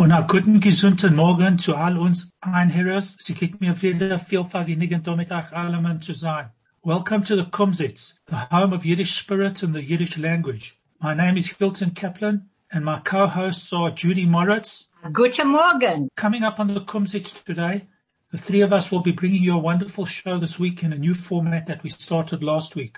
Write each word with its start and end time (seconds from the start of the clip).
Und 0.00 0.12
einen 0.12 0.26
guten, 0.26 0.60
gesunden 0.60 1.14
Morgen 1.14 1.58
zu 1.58 1.76
all 1.76 1.98
uns 1.98 2.32
Einhörers. 2.40 3.18
Sie 3.20 3.34
gibt 3.34 3.60
mir 3.60 3.82
wieder 3.82 4.18
viel 4.18 4.44
Vergnügen, 4.44 5.02
damit 5.02 5.30
euch 5.30 6.00
zu 6.00 6.14
sein. 6.14 6.48
Welcome 6.82 7.22
to 7.24 7.36
the 7.36 7.44
Kumzits, 7.44 8.18
the 8.26 8.36
home 8.50 8.74
of 8.74 8.86
Yiddish 8.86 9.14
spirit 9.18 9.62
and 9.62 9.74
the 9.74 9.82
Yiddish 9.82 10.16
language. 10.16 10.78
My 11.02 11.12
name 11.12 11.36
is 11.36 11.48
Hilton 11.48 11.92
Kaplan 11.92 12.48
and 12.70 12.82
my 12.82 13.00
co-hosts 13.04 13.70
are 13.74 13.90
Judy 13.90 14.24
Moritz. 14.24 14.88
Guten 15.12 15.48
Morgen. 15.48 16.08
Coming 16.16 16.44
up 16.44 16.58
on 16.58 16.68
the 16.68 16.80
Kumzits 16.80 17.44
today, 17.44 17.86
the 18.30 18.38
three 18.38 18.62
of 18.62 18.72
us 18.72 18.90
will 18.90 19.02
be 19.02 19.12
bringing 19.12 19.42
you 19.42 19.52
a 19.52 19.58
wonderful 19.58 20.06
show 20.06 20.38
this 20.38 20.58
week 20.58 20.82
in 20.82 20.94
a 20.94 20.98
new 20.98 21.12
format 21.12 21.66
that 21.66 21.82
we 21.82 21.90
started 21.90 22.42
last 22.42 22.74
week. 22.74 22.96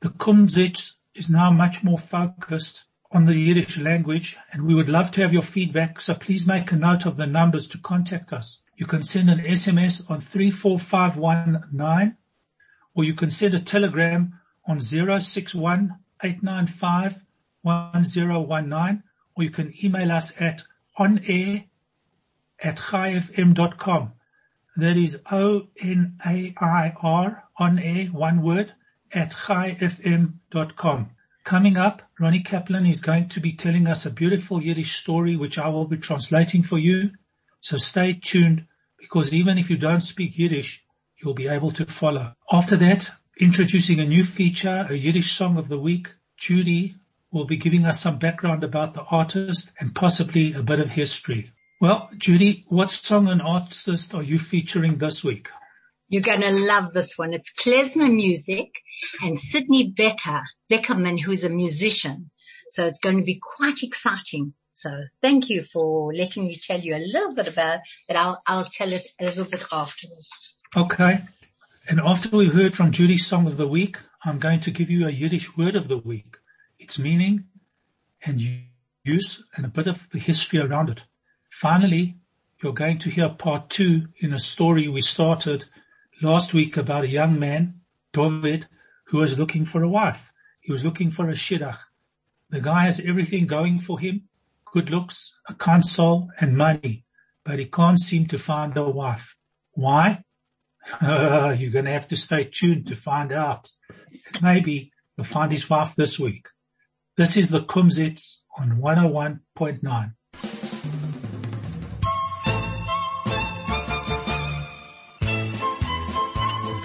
The 0.00 0.08
Kumzits 0.08 0.94
is 1.14 1.28
now 1.28 1.50
much 1.50 1.84
more 1.84 1.98
focused 1.98 2.84
on 3.10 3.24
the 3.24 3.34
Yiddish 3.34 3.78
language 3.78 4.36
and 4.52 4.66
we 4.66 4.74
would 4.74 4.88
love 4.88 5.10
to 5.12 5.22
have 5.22 5.32
your 5.32 5.42
feedback. 5.42 6.00
So 6.00 6.14
please 6.14 6.46
make 6.46 6.72
a 6.72 6.76
note 6.76 7.06
of 7.06 7.16
the 7.16 7.26
numbers 7.26 7.66
to 7.68 7.78
contact 7.78 8.32
us. 8.32 8.60
You 8.76 8.86
can 8.86 9.02
send 9.02 9.30
an 9.30 9.40
SMS 9.40 10.08
on 10.10 10.20
34519 10.20 12.16
or 12.94 13.04
you 13.04 13.14
can 13.14 13.30
send 13.30 13.54
a 13.54 13.60
telegram 13.60 14.38
on 14.66 14.80
061 14.80 15.98
or 19.34 19.42
you 19.42 19.50
can 19.50 19.72
email 19.84 20.12
us 20.12 20.34
at 20.40 20.64
onair 20.98 21.66
at 22.60 22.76
chaifm.com. 22.76 24.12
That 24.76 24.96
is 24.96 25.20
O-N-A-I-R, 25.30 26.54
on 27.56 27.78
air, 27.78 28.06
one 28.06 28.42
word, 28.42 28.74
at 29.12 29.32
chaifm.com. 29.32 31.10
Coming 31.48 31.78
up, 31.78 32.02
Ronnie 32.20 32.42
Kaplan 32.42 32.84
is 32.84 33.00
going 33.00 33.30
to 33.30 33.40
be 33.40 33.54
telling 33.54 33.86
us 33.86 34.04
a 34.04 34.10
beautiful 34.10 34.62
Yiddish 34.62 34.96
story 34.96 35.34
which 35.34 35.56
I 35.56 35.68
will 35.68 35.86
be 35.86 35.96
translating 35.96 36.62
for 36.62 36.78
you. 36.78 37.12
So 37.62 37.78
stay 37.78 38.12
tuned 38.12 38.66
because 38.98 39.32
even 39.32 39.56
if 39.56 39.70
you 39.70 39.78
don't 39.78 40.02
speak 40.02 40.36
Yiddish, 40.36 40.84
you'll 41.16 41.32
be 41.32 41.48
able 41.48 41.72
to 41.72 41.86
follow. 41.86 42.34
After 42.52 42.76
that, 42.76 43.10
introducing 43.40 43.98
a 43.98 44.04
new 44.04 44.24
feature, 44.24 44.86
a 44.90 44.94
Yiddish 44.94 45.32
song 45.32 45.56
of 45.56 45.68
the 45.68 45.78
week, 45.78 46.12
Judy 46.36 46.96
will 47.32 47.46
be 47.46 47.56
giving 47.56 47.86
us 47.86 47.98
some 47.98 48.18
background 48.18 48.62
about 48.62 48.92
the 48.92 49.04
artist 49.04 49.72
and 49.80 49.94
possibly 49.94 50.52
a 50.52 50.62
bit 50.62 50.80
of 50.80 50.90
history. 50.90 51.50
Well, 51.80 52.10
Judy, 52.18 52.66
what 52.68 52.90
song 52.90 53.26
and 53.26 53.40
artist 53.40 54.12
are 54.12 54.22
you 54.22 54.38
featuring 54.38 54.98
this 54.98 55.24
week? 55.24 55.48
You're 56.08 56.20
going 56.20 56.42
to 56.42 56.50
love 56.50 56.92
this 56.92 57.16
one. 57.16 57.32
It's 57.32 57.54
klezmer 57.54 58.14
music 58.14 58.68
and 59.22 59.38
Sydney 59.38 59.94
Becker, 59.96 60.42
Beckerman, 60.70 61.20
who's 61.20 61.44
a 61.44 61.48
musician. 61.48 62.30
So 62.70 62.86
it's 62.86 63.00
going 63.00 63.18
to 63.18 63.24
be 63.24 63.40
quite 63.40 63.82
exciting. 63.82 64.54
So 64.72 64.90
thank 65.22 65.50
you 65.50 65.64
for 65.64 66.14
letting 66.14 66.46
me 66.46 66.56
tell 66.56 66.78
you 66.78 66.94
a 66.94 66.98
little 66.98 67.34
bit 67.34 67.48
about 67.48 67.80
it. 68.08 68.16
I'll, 68.16 68.40
I'll 68.46 68.64
tell 68.64 68.92
it 68.92 69.06
a 69.20 69.24
little 69.24 69.44
bit 69.44 69.64
afterwards. 69.72 70.56
Okay. 70.76 71.20
And 71.88 72.00
after 72.00 72.28
we've 72.28 72.52
heard 72.52 72.76
from 72.76 72.92
Judy's 72.92 73.26
song 73.26 73.46
of 73.46 73.56
the 73.56 73.66
week, 73.66 73.98
I'm 74.24 74.38
going 74.38 74.60
to 74.60 74.70
give 74.70 74.90
you 74.90 75.06
a 75.06 75.10
Yiddish 75.10 75.56
word 75.56 75.74
of 75.74 75.88
the 75.88 75.96
week, 75.96 76.36
its 76.78 76.98
meaning 76.98 77.44
and 78.24 78.40
use 79.04 79.44
and 79.56 79.64
a 79.64 79.70
bit 79.70 79.86
of 79.86 80.08
the 80.10 80.18
history 80.18 80.60
around 80.60 80.90
it. 80.90 81.04
Finally, 81.50 82.18
you're 82.62 82.72
going 82.72 82.98
to 82.98 83.10
hear 83.10 83.28
part 83.28 83.70
two 83.70 84.08
in 84.18 84.32
a 84.32 84.38
story 84.38 84.86
we 84.86 85.00
started 85.00 85.64
last 86.20 86.52
week 86.52 86.76
about 86.76 87.04
a 87.04 87.08
young 87.08 87.38
man, 87.38 87.80
David, 88.12 88.66
who 89.06 89.18
was 89.18 89.38
looking 89.38 89.64
for 89.64 89.82
a 89.82 89.88
wife. 89.88 90.32
He 90.68 90.72
was 90.72 90.84
looking 90.84 91.10
for 91.10 91.30
a 91.30 91.32
shidduch. 91.32 91.78
The 92.50 92.60
guy 92.60 92.82
has 92.82 93.00
everything 93.00 93.46
going 93.46 93.80
for 93.80 93.98
him, 93.98 94.24
good 94.70 94.90
looks, 94.90 95.40
a 95.48 95.82
soul, 95.82 96.28
and 96.38 96.58
money, 96.58 97.06
but 97.42 97.58
he 97.58 97.64
can't 97.64 97.98
seem 97.98 98.26
to 98.26 98.36
find 98.36 98.76
a 98.76 98.84
wife. 98.84 99.34
Why? 99.72 100.24
You're 101.00 101.70
going 101.70 101.86
to 101.86 101.90
have 101.90 102.08
to 102.08 102.18
stay 102.18 102.44
tuned 102.44 102.88
to 102.88 102.96
find 102.96 103.32
out. 103.32 103.70
Maybe 104.42 104.92
he'll 105.16 105.24
find 105.24 105.50
his 105.50 105.70
wife 105.70 105.96
this 105.96 106.18
week. 106.18 106.48
This 107.16 107.38
is 107.38 107.48
the 107.48 107.62
Kumzits 107.62 108.42
on 108.58 108.72
101.9. 108.72 110.12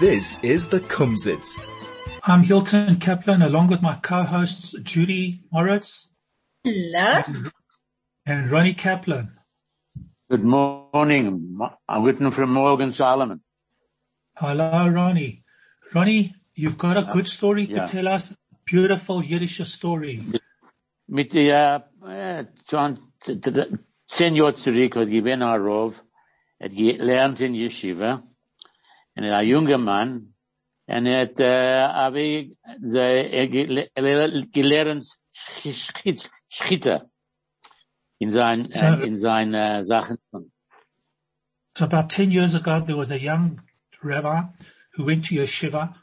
This 0.00 0.42
is 0.42 0.70
the 0.70 0.80
Kumzits. 0.80 1.58
I'm 2.26 2.42
Hilton 2.42 2.96
Kaplan 2.96 3.42
along 3.42 3.68
with 3.68 3.82
my 3.82 3.96
co-hosts 3.96 4.74
Judy 4.82 5.42
Moritz. 5.52 6.08
Hello. 6.64 7.20
And 8.24 8.50
Ronnie 8.50 8.72
Kaplan. 8.72 9.36
Good 10.30 10.42
morning. 10.42 11.58
I'm 11.86 12.02
written 12.02 12.30
from 12.30 12.54
Morgan 12.54 12.94
Solomon. 12.94 13.42
Hello, 14.38 14.88
Ronnie. 14.88 15.44
Ronnie, 15.92 16.34
you've 16.54 16.78
got 16.78 16.96
a 16.96 17.00
uh, 17.00 17.12
good 17.12 17.28
story 17.28 17.64
yeah. 17.64 17.84
to 17.84 17.92
tell 17.92 18.08
us. 18.08 18.34
Beautiful 18.64 19.22
Yiddish 19.22 19.60
story. 19.68 20.24
Mit 21.06 21.34
der, 21.34 21.84
äh, 22.06 22.46
10 24.06 24.34
Jahre 24.34 24.54
zurück 24.54 24.96
hat 24.96 25.08
gewinn 25.08 25.42
ein 25.42 25.60
Rov, 25.60 26.02
hat 26.58 26.74
gelernt 26.74 27.42
in 27.42 27.54
Yeshiva, 27.54 28.22
und 29.14 29.24
ein 29.24 29.46
junger 29.46 29.76
Mann, 29.76 30.33
und 30.86 31.08
hat, 31.08 31.40
äh, 31.40 31.86
er 33.94 34.10
gelernt 34.52 35.06
Schitter 36.48 37.10
in 38.18 38.30
sein, 38.30 38.68
So- 38.72 38.84
äh, 38.84 39.06
in 39.06 39.16
seine 39.16 39.84
Sachen. 39.84 40.18
So 41.76 41.86
about 41.86 42.08
10 42.08 42.30
years 42.30 42.54
ago, 42.54 42.80
there 42.80 42.96
was 42.96 43.10
a 43.10 43.18
young 43.18 43.60
rabbi 44.02 44.42
who 44.96 45.04
went 45.04 45.26
to 45.26 45.34
yeshiva 45.34 45.94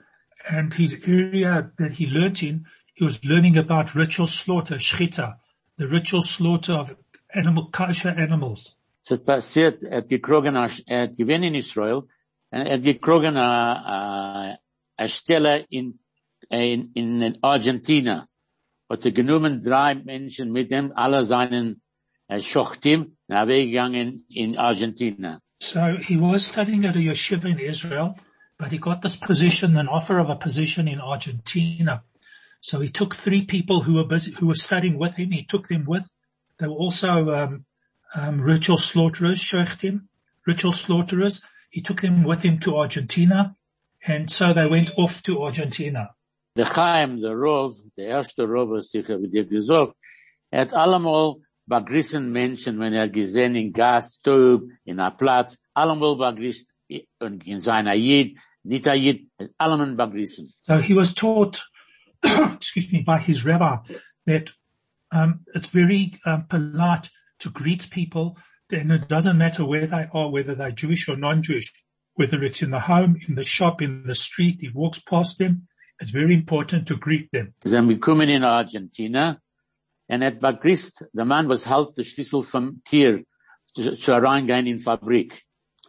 and 0.48 0.74
his 0.74 0.96
area 1.06 1.72
that 1.78 1.94
he 1.94 2.08
learnt 2.08 2.44
in, 2.44 2.68
he 2.94 3.06
was 3.06 3.24
learning 3.24 3.58
about 3.58 3.96
ritual 3.96 4.28
slaughter, 4.28 4.76
shchita, 4.76 5.38
the 5.78 5.88
ritual 5.88 6.22
slaughter 6.22 6.74
of 6.74 6.96
animal, 7.34 7.70
kosher 7.72 8.10
animals. 8.10 8.76
Es 9.04 9.12
hat 9.12 9.26
passiert, 9.26 9.84
er 9.84 9.98
hat 9.98 10.10
gekrogen, 10.10 10.56
er 10.56 11.02
hat 11.04 11.18
in 11.18 11.56
Israel, 11.56 12.08
und 12.52 12.60
er 12.68 12.74
hat 12.74 12.84
gekrogen 12.84 13.38
a, 13.38 14.58
a, 15.02 15.66
in, 15.70 16.00
in, 16.50 16.92
in 16.94 17.38
Argentina. 17.42 18.28
Genommen 18.90 19.62
drei 19.62 19.96
Menschen 19.96 20.52
mit 20.52 20.70
dem, 20.70 20.92
alle 20.94 21.24
seinen 21.24 21.82
äh, 22.28 22.42
Schochtim, 22.42 23.18
er 23.28 23.48
weggegangen 23.48 24.26
in 24.30 24.58
Argentina. 24.58 25.40
So 25.62 25.98
he 25.98 26.18
was 26.18 26.46
studying 26.46 26.86
at 26.86 26.96
a 26.96 27.00
yeshiva 27.00 27.46
in 27.46 27.60
Israel, 27.60 28.18
but 28.58 28.72
he 28.72 28.80
got 28.80 29.02
this 29.02 29.16
position, 29.16 29.78
an 29.78 29.88
offer 29.88 30.18
of 30.20 30.30
a 30.30 30.36
position 30.36 30.88
in 30.88 31.00
Argentina. 31.00 32.04
So 32.62 32.80
he 32.80 32.90
took 32.90 33.16
three 33.16 33.44
people 33.44 33.82
who 33.82 33.94
were 33.96 34.06
busy, 34.06 34.32
who 34.32 34.48
were 34.48 34.56
studying 34.56 34.98
with 34.98 35.16
him. 35.16 35.32
He 35.32 35.44
took 35.44 35.68
them 35.68 35.86
with. 35.86 36.10
They 36.60 36.68
were 36.68 36.76
also 36.76 37.32
um, 37.32 37.66
um, 38.14 38.42
ritual 38.42 38.78
slaughterers, 38.78 39.40
shochtim, 39.40 40.08
ritual 40.46 40.72
slaughterers. 40.72 41.42
He 41.70 41.82
took 41.82 42.02
them 42.02 42.24
with 42.24 42.44
him 42.44 42.60
to 42.60 42.78
Argentina, 42.78 43.56
and 44.06 44.30
so 44.32 44.54
they 44.54 44.68
went 44.68 44.90
off 44.98 45.22
to 45.24 45.44
Argentina. 45.44 46.10
Der 46.56 46.66
Chaim, 46.66 47.22
der 47.22 47.36
Rov, 47.36 47.76
der 47.96 48.08
erste 48.08 48.44
Rov, 48.44 48.70
was 48.72 48.94
ich 48.94 49.08
habe 49.08 49.28
dir 49.30 49.46
gesagt, 49.46 49.94
er 50.50 50.62
hat 50.62 50.74
allemal 50.74 51.36
begrüßen 51.66 52.30
Menschen, 52.30 52.80
wenn 52.80 52.94
er 52.94 53.08
gesehen 53.08 53.56
in 53.56 53.72
Gaststub, 53.72 54.64
in 54.84 55.00
a 55.00 55.10
Platz, 55.12 55.58
allemal 55.74 56.18
begrüßt 56.18 56.68
in, 56.88 57.40
in 57.46 57.62
seiner 57.62 57.94
Jid, 57.94 58.38
nicht 58.64 58.88
a 58.88 58.94
Jid, 58.94 59.30
allemal 59.58 59.96
begrüßen. 59.96 60.52
So 60.64 60.78
he 60.80 60.94
was 60.94 61.14
taught, 61.14 61.64
excuse 62.24 62.92
me, 62.92 63.02
by 63.02 63.18
his 63.18 63.46
rabbi 63.46 63.78
that 64.26 64.52
um, 65.12 65.42
it's 65.54 65.70
very 65.70 66.20
um, 66.26 66.46
polite 66.48 67.10
to 67.40 67.50
greet 67.50 67.90
people, 67.90 68.38
and 68.72 68.92
it 68.92 69.08
doesn't 69.08 69.38
matter 69.38 69.66
where 69.66 69.88
they 69.88 70.08
are, 70.14 70.30
whether 70.30 70.56
they're 70.56 70.72
Jewish 70.72 71.08
or 71.08 71.18
non-Jewish, 71.18 71.74
whether 72.16 72.44
it's 72.44 72.62
in 72.62 72.72
the 72.72 72.80
home, 72.80 73.18
in 73.28 73.36
the 73.36 73.44
shop, 73.44 73.82
in 73.82 74.04
the 74.06 74.16
street, 74.16 74.62
he 74.62 74.70
walks 74.70 75.00
past 75.00 75.38
them. 75.38 75.68
It's 76.00 76.12
very 76.12 76.34
important 76.34 76.88
to 76.88 76.98
greet 76.98 77.32
them. 77.32 77.54
Sie 77.64 77.70
sind 77.70 77.88
gekommen 77.88 78.30
in 78.30 78.44
Argentina 78.44 79.40
and 80.12 80.24
at 80.24 80.42
hat 80.42 80.62
the 81.14 81.26
man 81.26 81.48
was 81.48 81.64
halt 81.64 81.96
the 81.96 82.04
Schlüssel 82.04 82.44
vom 82.44 82.82
Tier 82.84 83.24
zu, 83.76 84.12
reingehen 84.12 84.68
in 84.68 84.80
Fabrik. 84.80 85.44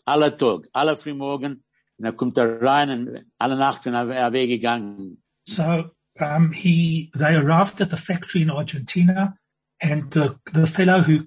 Alle 0.04 0.36
Tag, 0.36 0.68
alle 0.72 0.96
Frühmorgen 0.96 1.64
und 1.98 2.04
er 2.04 2.12
kommt 2.12 2.36
da 2.36 2.44
rein 2.44 2.90
und 2.90 3.24
alle 3.38 3.56
Nacht 3.56 3.82
sind 3.82 3.94
er 3.94 4.32
weggegangen. 4.32 5.22
So 5.48 5.90
um, 6.20 6.52
he, 6.52 7.10
they 7.14 7.34
arrived 7.34 7.80
at 7.80 7.90
the 7.90 7.96
factory 7.96 8.42
in 8.42 8.50
Argentina, 8.50 9.36
and 9.80 10.12
the 10.12 10.36
the 10.52 10.66
fellow 10.66 11.00
who 11.00 11.26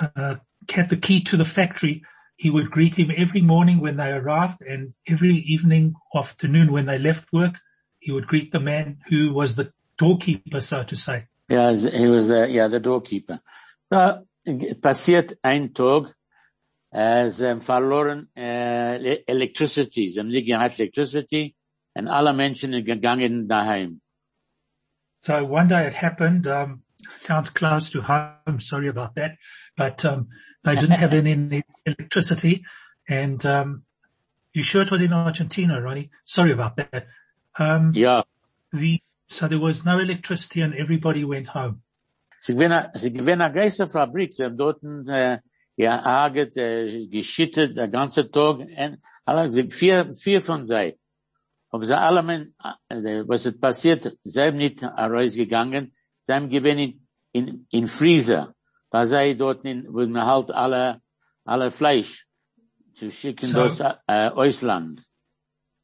uh, 0.00 0.36
had 0.70 0.88
the 0.88 0.96
key 0.96 1.22
to 1.24 1.36
the 1.36 1.44
factory, 1.44 2.04
he 2.36 2.50
would 2.50 2.70
greet 2.70 2.96
him 2.98 3.10
every 3.16 3.40
morning 3.40 3.80
when 3.80 3.96
they 3.96 4.12
arrived, 4.12 4.60
and 4.60 4.94
every 5.06 5.36
evening, 5.36 5.94
afternoon 6.14 6.70
when 6.72 6.86
they 6.86 6.98
left 6.98 7.32
work, 7.32 7.58
he 7.98 8.12
would 8.12 8.26
greet 8.26 8.52
the 8.52 8.60
man 8.60 8.98
who 9.08 9.32
was 9.32 9.54
the 9.56 9.72
doorkeeper, 9.98 10.60
so 10.60 10.82
to 10.84 10.96
say. 10.96 11.26
Ja, 11.48 11.72
he 11.74 12.08
was 12.08 12.28
the, 12.28 12.48
yeah, 12.48 12.68
the 12.68 12.80
doorkeeper. 12.80 13.38
So, 13.90 14.26
passiert 14.80 15.36
ein 15.42 15.72
Tag, 15.72 16.14
äh, 16.92 17.30
sie 17.30 17.60
verloren 17.60 18.28
äh, 18.36 19.22
Electricity, 19.26 20.10
sie 20.10 20.20
haben 20.20 20.28
nicht 20.28 20.46
gehabt 20.46 20.78
Electricity, 20.78 21.54
und 21.94 22.08
alle 22.08 22.32
Menschen 22.34 22.72
gegangen 22.84 23.48
daheim. 23.48 24.00
So 25.20 25.44
one 25.44 25.66
day 25.66 25.86
it 25.86 25.94
happened, 25.94 26.46
um, 26.46 26.82
sounds 27.10 27.50
close 27.50 27.90
to 27.90 28.02
home, 28.02 28.60
sorry 28.60 28.88
about 28.88 29.14
that, 29.14 29.36
but 29.76 30.04
um, 30.04 30.28
they 30.66 30.76
didn't 30.76 30.98
have 30.98 31.14
any 31.14 31.64
electricity, 31.86 32.64
and 33.08 33.44
um, 33.46 33.82
you 34.52 34.62
sure 34.62 34.82
it 34.82 34.90
was 34.90 35.00
in 35.00 35.12
Argentina, 35.12 35.80
Ronnie? 35.80 36.10
Sorry 36.24 36.52
about 36.52 36.76
that. 36.76 37.06
Um, 37.58 37.92
Ja, 37.94 38.22
the, 38.72 39.00
so 39.28 39.48
there 39.48 39.58
was 39.58 39.84
no 39.84 39.98
electricity 39.98 40.60
and 40.60 40.74
everybody 40.74 41.24
went 41.24 41.48
home. 41.48 41.82
sie 42.40 42.54
gewinnen, 42.54 42.90
sie 42.94 43.12
gewinnen 43.12 43.42
eine 43.42 43.88
Fabrik, 43.88 44.32
sie 44.32 44.44
haben 44.44 44.56
dort 44.56 44.82
äh, 44.82 45.38
gearbeitet, 45.76 46.56
äh, 46.56 47.06
geschittet, 47.06 47.76
den 47.76 47.90
ganzen 47.90 48.30
Tag, 48.30 48.58
und 48.58 48.98
alle, 49.24 49.70
vier, 49.70 50.14
vier 50.14 50.40
von 50.40 50.64
sie. 50.64 50.98
Aber 51.70 51.84
sie 51.84 51.98
alle, 51.98 52.52
äh, 52.88 53.24
was 53.26 53.46
ist 53.46 53.60
passiert, 53.60 54.16
sie 54.22 54.40
haben 54.40 54.56
nicht 54.58 54.82
rausgegangen, 54.82 55.92
sie 56.18 56.32
haben 56.32 56.48
gewinnen 56.48 57.06
in, 57.32 57.66
in 57.70 57.86
Freezer, 57.86 58.54
da 58.96 59.06
sei 59.06 59.34
dort 59.34 59.64
in, 59.64 59.84
wo 59.92 60.06
man 60.06 60.24
halt 60.26 60.50
alle, 60.50 61.00
alle 61.44 61.70
Fleisch 61.70 62.24
zu 62.94 63.10
schicken 63.10 63.46
So- 63.46 63.68
das, 63.68 63.80
äh, 64.08 64.30
Ausland. 64.30 65.02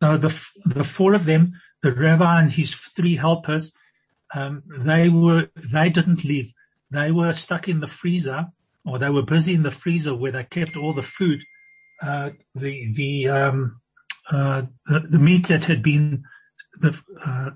So 0.03 0.17
the, 0.19 0.33
the 0.65 0.85
four 0.85 1.15
of 1.15 1.25
them, 1.27 1.55
the 1.83 1.93
rabbi 1.93 2.41
and 2.41 2.51
his 2.51 2.75
three 2.75 3.17
helpers, 3.17 3.73
um, 4.35 4.63
they 4.87 5.09
were, 5.11 5.51
they 5.73 5.91
didn't 5.91 6.25
leave. 6.25 6.53
They 6.91 7.13
were 7.13 7.33
stuck 7.35 7.69
in 7.69 7.81
the 7.81 7.87
freezer 7.89 8.47
or 8.85 8.99
they 8.99 9.11
were 9.11 9.23
busy 9.23 9.53
in 9.55 9.63
the 9.63 9.71
freezer 9.71 10.15
where 10.15 10.33
they 10.33 10.45
kept 10.45 10.77
all 10.77 10.95
the 10.95 11.03
food, 11.19 11.41
uh, 12.03 12.31
the, 12.55 12.93
the, 12.95 13.29
um, 13.29 13.81
uh, 14.31 14.63
the, 14.87 15.01
the 15.01 15.19
meat 15.19 15.49
that 15.49 15.65
had 15.67 15.83
been, 15.83 16.25
the, 16.81 16.91
uh, 17.25 17.51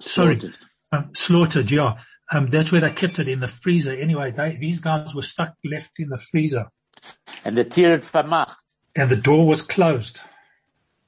sorry, 0.00 0.38
Slaughtered. 0.40 0.58
um, 0.92 1.10
slaughtered, 1.14 1.70
yeah. 1.70 1.98
Um, 2.34 2.48
that's 2.48 2.72
where 2.72 2.80
they 2.80 2.90
kept 2.90 3.18
it 3.18 3.28
in 3.28 3.40
the 3.40 3.48
freezer. 3.48 3.92
Anyway, 3.92 4.30
they, 4.30 4.56
these 4.56 4.80
guys 4.80 5.14
were 5.14 5.22
stuck 5.22 5.54
left 5.64 5.98
in 5.98 6.08
the 6.08 6.18
freezer 6.18 6.70
Tier 7.44 7.90
hat 7.90 8.04
vermacht. 8.04 8.56
and 8.94 9.10
the 9.10 9.16
door 9.16 9.46
was 9.46 9.62
closed. 9.62 10.22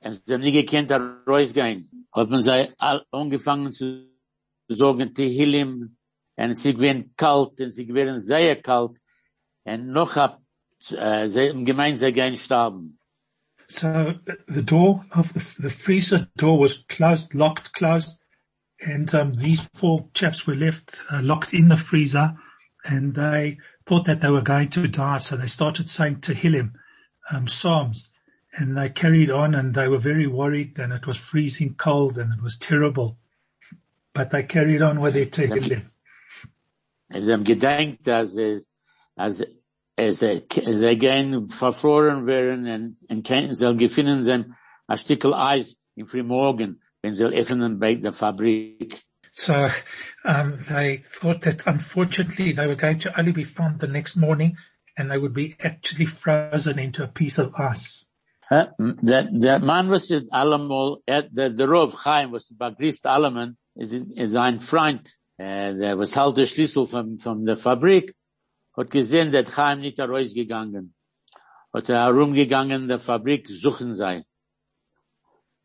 Und 0.01 0.23
sie 0.27 0.35
haben 0.35 0.43
nie 0.43 0.53
gekannt, 0.53 0.91
da 0.91 0.99
rausgehen. 1.27 2.07
Hat 2.13 2.31
man 2.31 2.43
sie 2.43 2.69
all 2.79 3.05
angefangen 3.11 3.73
zu 3.73 4.09
sagen, 4.69 5.15
Tehillim, 5.15 5.97
und 6.37 6.55
sie 6.55 6.75
gewesen 6.75 7.13
kalt, 7.17 7.61
und 7.61 7.71
sie 7.71 7.87
gewesen 7.87 8.21
sehr 8.21 8.57
kalt, 8.57 8.99
und 9.65 9.89
noch 9.89 10.17
ab, 10.17 10.43
äh, 10.91 11.29
sie 11.29 11.49
haben 11.51 11.65
gemeint, 11.65 11.99
sie 11.99 12.13
gehen 12.13 12.37
sterben. 12.37 12.99
So 13.69 14.15
the 14.47 14.63
door 14.63 15.05
of 15.13 15.33
the, 15.33 15.41
the 15.63 15.71
freezer 15.71 16.29
door 16.37 16.61
was 16.61 16.85
closed, 16.87 17.33
locked, 17.35 17.73
closed, 17.73 18.21
and 18.85 19.15
um, 19.15 19.35
these 19.35 19.69
four 19.75 20.09
chaps 20.15 20.47
were 20.47 20.55
left 20.55 21.03
uh, 21.11 21.21
locked 21.23 21.55
in 21.55 21.69
the 21.69 21.77
freezer, 21.77 22.37
and 22.85 23.15
they 23.15 23.59
thought 23.87 24.05
that 24.05 24.21
they 24.21 24.31
were 24.31 24.43
going 24.43 24.69
to 24.69 24.87
die. 24.89 25.19
So 25.19 25.37
they 25.37 25.47
started 25.47 25.89
saying 25.89 26.17
Tehillim, 26.17 26.73
um, 27.33 27.49
Psalms, 27.49 28.11
and 28.57 28.77
they 28.77 28.91
carried 28.91 29.31
on, 29.31 29.55
and 29.55 29.75
they 29.75 29.89
were 29.89 29.99
very 29.99 30.27
worried, 30.27 30.79
and 30.79 30.93
it 30.93 31.07
was 31.07 31.17
freezing 31.17 31.75
cold, 31.75 32.19
and 32.19 32.33
it 32.33 32.43
was 32.43 32.59
terrible. 32.59 33.17
But 34.13 34.31
they 34.31 34.43
carried 34.43 34.83
on 34.83 35.01
with 35.01 35.15
their 35.15 35.27
Tehillim. 35.27 35.91
Sie 37.11 37.33
haben 37.33 37.45
gedacht, 37.45 38.03
dass 38.03 38.37
es, 38.37 38.67
als, 39.17 39.45
es, 39.97 40.19
sie 40.19 40.97
gehen 40.97 41.49
verfroren 41.49 42.27
werden, 42.27 42.67
und, 42.67 42.97
und 43.09 43.25
kein, 43.25 43.55
sie 43.55 43.77
gefunden 43.77 44.25
sein, 44.25 44.55
ein 44.87 44.99
Stückel 44.99 45.33
Eis 45.33 45.77
im 45.95 46.07
Frühmorgen, 46.07 46.81
sie 47.13 47.25
öffnen 47.25 47.79
bei 47.79 47.97
der 47.97 48.13
Fabrik. 48.13 49.05
So 49.33 49.69
um, 50.25 50.59
they 50.69 50.99
thought 50.99 51.43
that 51.43 51.67
unfortunately 51.67 52.53
they 52.53 52.67
were 52.69 52.77
going 52.77 53.01
to 53.01 53.19
only 53.19 53.33
be 53.33 53.45
found 53.45 53.81
the 53.81 53.89
next 53.89 54.17
morning, 54.17 54.57
and 54.97 55.11
they 55.11 55.19
would 55.19 55.35
be 55.35 55.57
actually 55.61 56.07
frozen 56.07 56.79
into 56.79 57.03
a 57.03 57.09
piece 57.09 57.39
of 57.39 57.53
ice. 57.59 58.07
Huh? 58.49 58.69
Der, 58.79 59.29
der 59.33 59.59
Mann, 59.59 59.91
was 59.91 60.11
ist 60.11 60.31
allemal, 60.31 60.99
er, 61.07 61.23
der, 61.23 61.51
der 61.51 61.69
Rov 61.69 61.95
Chaim, 62.05 62.33
was 62.33 62.49
begrüßt 62.51 63.07
allemal, 63.07 63.55
ist, 63.75 63.93
ist 63.93 64.37
ein 64.37 64.61
Freund, 64.61 65.17
äh, 65.37 65.75
der 65.75 65.99
was 65.99 66.15
halt 66.15 66.37
der 66.37 66.47
Schlüssel 66.47 66.87
von, 66.87 67.19
von 67.19 67.45
der 67.45 67.57
Fabrik, 67.57 68.15
hat 68.77 68.91
gesehen, 68.91 69.33
dass 69.33 69.51
Chaim 69.51 69.81
nicht 69.81 69.99
rausgegangen. 69.99 70.95
Hat 71.73 71.89
er 71.89 72.05
herumgegangen, 72.05 72.87
der 72.87 73.01
Fabrik 73.01 73.49
suchen 73.49 73.95
sei. 73.95 74.25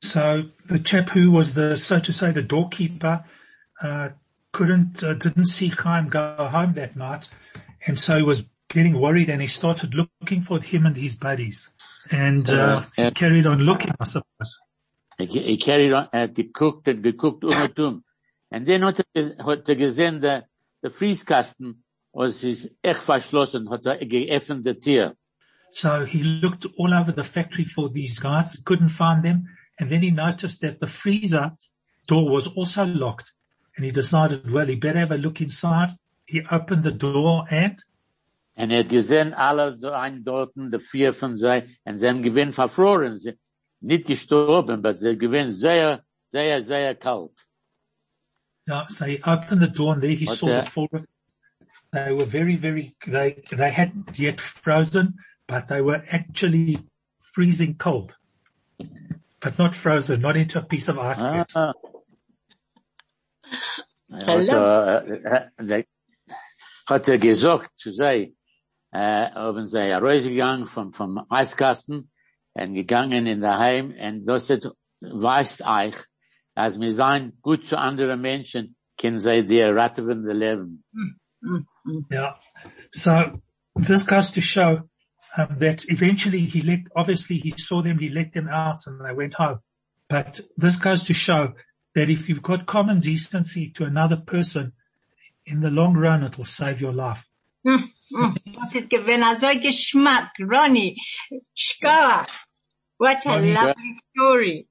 So 0.01 0.43
the 0.65 0.79
chap 0.79 1.09
who 1.09 1.31
was 1.31 1.53
the, 1.53 1.75
so 1.75 1.99
to 1.99 2.13
say, 2.13 2.31
the 2.31 2.41
doorkeeper, 2.41 3.25
uh, 3.81 4.09
couldn't, 4.51 5.03
uh, 5.03 5.13
didn't 5.13 5.45
see 5.45 5.69
Chaim 5.69 6.07
go 6.07 6.35
home 6.51 6.73
that 6.73 6.95
night, 6.95 7.29
and 7.85 7.99
so 7.99 8.17
he 8.17 8.23
was 8.23 8.43
getting 8.69 8.99
worried, 8.99 9.29
and 9.29 9.41
he 9.41 9.47
started 9.47 9.93
looking 9.93 10.43
for 10.43 10.61
him 10.61 10.85
and 10.85 10.95
his 10.95 11.15
buddies, 11.15 11.69
and 12.11 12.49
uh, 12.49 12.81
he 12.95 13.11
carried 13.11 13.45
on 13.45 13.59
looking, 13.59 13.93
I 13.99 14.03
suppose. 14.05 14.59
Er 15.19 15.57
carried 15.57 15.91
on, 15.91 16.07
er 16.13 16.21
hat 16.21 16.33
geguckt, 16.33 16.87
hat 16.87 17.03
geguckt, 17.03 17.43
um 17.43 17.61
und 17.61 17.79
um. 17.79 18.03
Und 18.49 18.67
dann 18.67 18.85
hat 18.85 19.05
er, 19.13 19.35
hat 19.45 19.67
er 19.67 19.75
gesehen, 19.75 20.21
der, 20.21 20.47
der 20.81 20.91
Frieskasten, 20.91 21.83
was 22.13 22.43
ist 22.43 22.71
echt 22.81 23.01
verschlossen, 23.01 23.69
hat 23.69 23.85
er 23.85 23.97
geöffnet, 23.97 24.65
der 24.65 24.79
Tür. 24.79 25.15
So 25.71 26.05
he 26.05 26.23
looked 26.23 26.67
all 26.79 26.93
over 26.93 27.11
the 27.11 27.23
factory 27.23 27.65
for 27.65 27.89
these 27.91 28.19
guys, 28.19 28.63
couldn't 28.63 28.89
find 28.89 29.23
them, 29.23 29.49
and 29.79 29.89
then 29.89 30.01
he 30.03 30.11
noticed 30.11 30.61
that 30.61 30.79
the 30.79 30.87
freezer 30.87 31.51
door 32.07 32.29
was 32.29 32.47
also 32.47 32.85
locked, 32.85 33.33
and 33.75 33.85
he 33.85 33.91
decided, 33.91 34.51
well, 34.51 34.67
he 34.67 34.75
better 34.75 34.99
have 34.99 35.11
a 35.11 35.17
look 35.17 35.41
inside. 35.41 35.95
He 36.25 36.41
opened 36.51 36.83
the 36.83 36.91
door 36.91 37.45
and 37.49 37.81
Und 38.55 38.71
er 38.71 38.79
hat 38.79 38.89
gesehen, 38.89 39.33
alle 39.33 39.77
so 39.77 39.91
ein 39.93 40.23
dorten, 40.25 40.69
die 40.69 40.79
vier 40.79 41.13
von 41.13 41.37
sei, 41.37 41.65
und 41.85 41.97
sie 41.97 42.07
haben 42.09 42.21
gewinn 42.21 42.51
verfroren, 42.51 43.17
sie 43.17 43.37
nicht 43.79 44.05
gestorben, 44.05 44.79
aber 44.79 44.93
sie 44.93 45.17
gewinn 45.17 45.51
sehr, 45.53 46.03
sehr, 46.27 46.61
sehr 46.61 46.93
kalt. 46.95 47.47
uh, 48.69 48.85
so 48.87 49.05
he 49.05 49.19
opened 49.25 49.61
the 49.61 49.67
door 49.69 49.93
and 49.93 50.03
there 50.03 50.11
he 50.11 50.25
What 50.25 50.37
saw 50.37 50.47
the- 50.47 50.61
the 50.65 50.69
four 50.71 50.87
of 50.91 51.01
them. 51.03 51.05
They 51.93 52.11
were 52.13 52.25
very, 52.25 52.55
very, 52.57 52.95
they, 53.07 53.41
they 53.51 53.71
hadn't 53.71 54.19
yet 54.19 54.39
frozen, 54.41 55.15
but 55.47 55.69
they 55.69 55.81
were 55.81 56.03
actually 56.11 56.79
freezing 57.19 57.75
cold. 57.77 58.15
But 59.41 59.57
not 59.57 59.75
frozen, 59.75 60.21
not 60.21 60.35
into 60.37 60.59
a 60.59 60.63
piece 60.63 60.89
of 60.89 60.97
ice 60.97 61.21
yet. 61.21 61.51
Ah. 61.55 61.73
So 64.19 64.31
Hat 66.89 67.07
er, 67.07 67.13
hat 67.13 67.21
gesagt 67.21 67.71
zu 67.77 67.91
sei, 67.91 68.33
äh, 68.91 69.31
haben 69.31 69.67
sie 69.67 69.91
rausgegangen 69.91 70.65
vom, 70.65 70.93
vom 70.93 71.25
Eiskasten 71.29 72.09
und 72.53 72.73
gegangen 72.73 73.27
in 73.27 73.41
der 73.41 73.59
Heim 73.59 73.93
und 73.99 74.25
das 74.25 74.49
hat, 74.49 74.65
weist 75.01 75.61
euch, 75.61 75.95
als 76.55 76.79
wir 76.79 76.93
sein 76.93 77.37
gut 77.41 77.65
zu 77.65 77.77
anderen 77.77 78.19
Menschen, 78.21 78.75
können 78.99 79.19
sie 79.19 79.45
dir 79.45 79.75
retten 79.75 80.25
the 80.25 80.33
Leben. 80.33 80.83
Mm, 80.91 81.15
mm, 81.41 81.67
mm. 81.85 82.05
Yeah. 82.11 82.35
So 82.91 83.39
this 83.75 84.05
goes 84.05 84.31
to 84.31 84.41
show 84.41 84.88
um, 85.37 85.57
that 85.59 85.85
eventually 85.89 86.41
he 86.41 86.61
let, 86.61 86.79
obviously 86.95 87.37
he 87.37 87.51
saw 87.51 87.81
them, 87.81 87.99
he 87.99 88.09
let 88.09 88.33
them 88.33 88.47
out 88.47 88.81
and 88.87 89.03
they 89.03 89.13
went 89.13 89.35
home. 89.35 89.59
But 90.07 90.39
this 90.57 90.75
goes 90.77 91.03
to 91.03 91.13
show 91.13 91.53
that 91.95 92.09
if 92.09 92.27
you've 92.29 92.41
got 92.41 92.65
common 92.65 92.99
decency 92.99 93.69
to 93.71 93.83
another 93.85 94.17
person, 94.17 94.73
in 95.45 95.61
the 95.61 95.69
long 95.69 95.95
run 95.95 96.23
it'll 96.23 96.43
save 96.43 96.81
your 96.81 96.93
life. 96.93 97.25
Das 97.65 98.73
ist 98.75 98.89
gewesen, 98.89 99.23
also 99.23 99.47
Geschmack, 99.59 100.31
Ronnie. 100.39 100.95
Schkoach. 101.55 102.29
What 102.97 103.25
a 103.25 103.29
Ronnie, 103.29 103.53
lovely 103.53 103.91
story. 104.11 104.67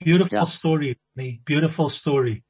Beautiful 0.00 0.38
Yeah. 0.38 0.44
story, 0.44 0.98
me. 1.16 1.40
Beautiful 1.44 1.88
story. 1.88 2.42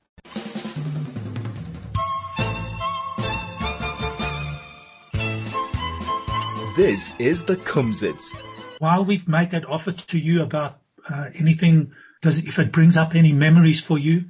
This 6.76 7.14
is 7.20 7.44
the 7.44 7.56
Kumzits. 7.56 8.34
While 8.78 9.04
we've 9.04 9.28
made 9.28 9.50
that 9.50 9.68
offer 9.68 9.92
to 9.92 10.18
you 10.18 10.42
about 10.42 10.78
uh, 11.06 11.28
anything, 11.34 11.92
does, 12.22 12.38
if 12.38 12.58
it 12.58 12.72
brings 12.72 12.96
up 12.96 13.14
any 13.14 13.30
memories 13.30 13.78
for 13.78 13.98
you, 13.98 14.24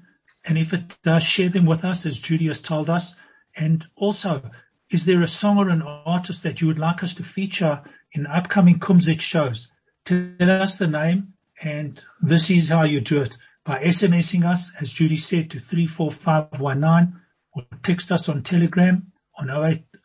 and 0.45 0.59
if 0.59 0.75
it 0.75 0.99
does, 1.05 1.23
share 1.23 1.51
them 1.51 1.67
with 1.67 1.85
us 1.85 2.05
as 2.05 2.19
Judy 2.19 2.49
has 2.49 2.61
told 2.61 2.91
us. 2.91 3.15
And 3.55 3.87
also, 3.95 4.51
is 4.91 5.05
there 5.05 5.23
a 5.23 5.29
song 5.29 5.59
or 5.59 5.69
an 5.69 5.83
artist 5.83 6.43
that 6.43 6.61
you 6.61 6.67
would 6.67 6.81
like 6.81 7.05
us 7.05 7.15
to 7.15 7.23
feature 7.23 7.81
in 8.11 8.27
upcoming 8.27 8.81
Kumzit 8.81 9.21
shows? 9.21 9.71
Tell 10.05 10.51
us 10.51 10.79
the 10.79 10.89
name 10.89 11.35
and 11.63 12.03
this 12.21 12.51
is 12.51 12.71
how 12.71 12.83
you 12.83 13.01
do 13.01 13.21
it. 13.21 13.37
By 13.65 13.85
SMSing 13.85 14.45
us, 14.45 14.73
as 14.81 14.93
Judy 14.93 15.17
said, 15.17 15.49
to 15.53 15.61
34519 15.61 17.21
or 17.53 17.63
text 17.85 18.11
us 18.11 18.29
on 18.29 18.43
Telegram 18.43 19.13
on 19.39 19.49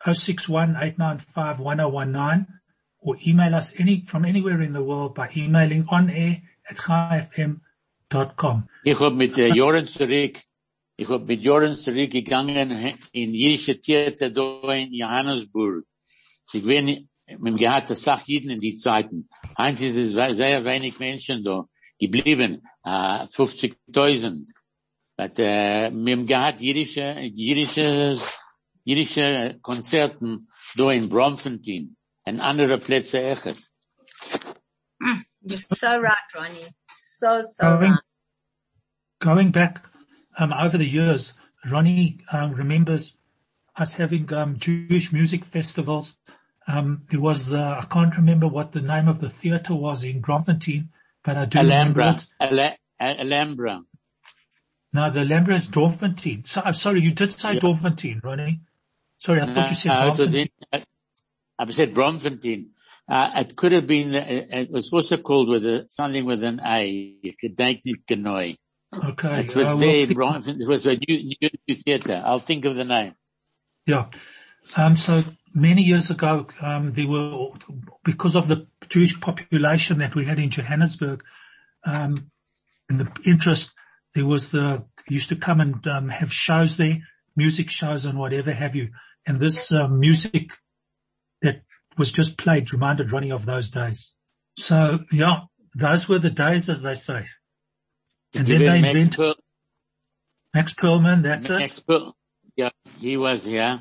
061 0.04 0.76
or 3.00 3.16
email 3.26 3.54
us 3.54 3.74
any, 3.78 4.04
from 4.06 4.24
anywhere 4.24 4.60
in 4.60 4.72
the 4.72 4.82
world 4.82 5.14
by 5.14 5.28
emailing 5.36 5.86
on 5.88 6.10
air 6.10 6.42
at 6.68 6.76
chaifm.com. 6.76 8.68
Ich 8.84 8.98
hab 8.98 9.14
mit 9.14 9.38
äh, 9.38 9.48
Joren 9.48 9.86
zurück, 9.86 10.40
ich 10.96 11.08
hab 11.08 11.26
mit 11.26 11.42
Joren 11.42 11.74
zurückgegangen 11.74 12.96
in 13.12 13.34
jüdische 13.34 13.78
Theater 13.80 14.30
da 14.30 14.72
in 14.72 14.92
Johannesburg. 14.92 15.84
Sie 16.44 16.60
gewinnen, 16.60 17.08
dem 17.28 17.56
gehad 17.56 17.90
das 17.90 18.02
Sachjiden 18.02 18.50
in 18.50 18.60
die 18.60 18.74
Zeiten. 18.74 19.28
Eins 19.54 19.80
ist 19.80 19.96
es 19.96 20.36
sehr 20.36 20.64
wenig 20.64 20.98
Menschen 20.98 21.44
da 21.44 21.64
geblieben, 21.98 22.62
äh, 22.84 23.24
eh, 23.24 23.26
50.000. 23.28 24.50
But, 25.16 25.38
äh, 25.38 25.86
eh, 25.86 25.90
mit 25.90 26.28
dem 26.30 26.56
jüdische, 26.58 27.20
jüdische, 27.20 28.18
jüdische 28.88 29.58
Konzerten 29.60 30.48
da 30.76 30.90
in 30.92 31.08
Braamfontein 31.10 31.96
und 32.24 32.40
andere 32.40 32.78
Plätze 32.78 33.18
echt. 33.22 33.56
You're 35.42 35.58
so 35.58 36.00
right, 36.00 36.16
Ronnie. 36.34 36.74
So, 36.90 37.42
so 37.42 37.62
Going, 37.62 37.90
right. 37.92 38.00
going 39.20 39.50
back 39.52 39.80
um, 40.38 40.52
over 40.52 40.78
the 40.78 40.88
years, 40.88 41.34
Ronnie 41.70 42.18
um, 42.32 42.52
remembers 42.54 43.14
us 43.76 43.94
having 43.94 44.32
um, 44.32 44.58
Jewish 44.58 45.12
music 45.12 45.44
festivals. 45.44 46.16
Um, 46.66 47.02
there 47.10 47.20
was 47.20 47.46
the 47.46 47.60
I 47.60 47.84
can't 47.90 48.16
remember 48.16 48.48
what 48.48 48.72
the 48.72 48.82
name 48.82 49.08
of 49.08 49.20
the 49.20 49.28
theatre 49.28 49.74
was 49.74 50.02
in 50.04 50.20
Braamfontein, 50.22 50.88
but 51.24 51.36
I 51.36 51.44
do 51.44 51.58
remember 51.58 52.00
Alhambra, 52.02 52.26
it. 52.40 52.52
Ala- 52.52 52.76
Alhambra. 53.00 53.82
No, 54.92 55.10
the 55.10 55.20
Alhambra 55.20 55.54
is 55.54 55.66
Doornfontein. 55.68 56.48
So, 56.48 56.62
I'm 56.64 56.72
sorry, 56.74 57.00
you 57.02 57.12
did 57.12 57.32
say 57.32 57.54
Yeah. 57.54 57.60
Doornfontein, 57.60 58.22
Ronnie. 58.24 58.60
Sorry, 59.28 59.42
I 59.42 59.46
thought 59.46 59.68
you 59.68 59.74
said 59.74 59.88
No, 59.88 60.24
it 60.24 60.34
in, 60.34 60.48
I 61.58 61.70
said 61.70 61.94
Braamfontein. 61.94 62.70
Uh, 63.06 63.30
it 63.36 63.56
could 63.56 63.72
have 63.72 63.86
been, 63.86 64.14
uh, 64.14 64.24
it 64.26 64.70
was 64.70 64.90
also 64.90 65.18
called 65.18 65.50
with 65.50 65.66
a, 65.66 65.84
something 65.90 66.24
with 66.24 66.42
an 66.42 66.62
A. 66.64 67.14
Okay. 69.04 69.40
It 69.40 69.54
was 69.54 69.66
uh, 69.66 69.76
there 69.76 69.96
in 70.04 70.08
Braamfontein. 70.08 70.62
It 70.62 70.66
was 70.66 70.86
a 70.86 70.96
new, 70.96 71.34
new, 71.42 71.50
new 71.68 71.74
theatre. 71.74 72.22
I'll 72.24 72.38
think 72.38 72.64
of 72.64 72.74
the 72.74 72.86
name. 72.86 73.12
Yeah. 73.84 74.06
Um, 74.74 74.96
so 74.96 75.22
many 75.52 75.82
years 75.82 76.08
ago, 76.08 76.46
um, 76.62 76.94
there 76.94 77.06
were, 77.06 77.50
because 78.04 78.34
of 78.34 78.48
the 78.48 78.66
Jewish 78.88 79.20
population 79.20 79.98
that 79.98 80.14
we 80.14 80.24
had 80.24 80.38
in 80.38 80.48
Johannesburg, 80.48 81.22
um, 81.84 82.30
and 82.88 82.98
the 82.98 83.12
interest, 83.26 83.74
there 84.14 84.24
was 84.24 84.52
the, 84.52 84.86
used 85.06 85.28
to 85.28 85.36
come 85.36 85.60
and, 85.60 85.86
um, 85.86 86.08
have 86.08 86.32
shows 86.32 86.78
there, 86.78 87.00
music 87.36 87.68
shows 87.68 88.06
and 88.06 88.18
whatever 88.18 88.54
have 88.54 88.74
you. 88.74 88.88
And 89.28 89.38
this, 89.38 89.70
um, 89.72 90.00
music 90.00 90.52
that 91.42 91.60
was 91.98 92.10
just 92.10 92.38
played 92.38 92.72
reminded 92.72 93.12
Ronnie 93.12 93.30
of 93.30 93.44
those 93.44 93.70
days. 93.70 94.16
So 94.56 95.00
yeah, 95.12 95.40
those 95.74 96.08
were 96.08 96.18
the 96.18 96.30
days 96.30 96.70
as 96.70 96.80
they 96.80 96.94
say. 96.94 97.26
And 98.34 98.46
then 98.46 98.58
they 98.58 98.80
Max 98.80 98.88
invent 98.88 99.16
Pearl- 99.16 99.34
Max 100.54 100.72
Perlman, 100.72 101.22
that's 101.22 101.44
it. 101.44 101.58
Max 101.58 101.78
Pearl- 101.80 102.16
yeah, 102.56 102.70
he 102.98 103.18
was 103.18 103.44
here. 103.44 103.80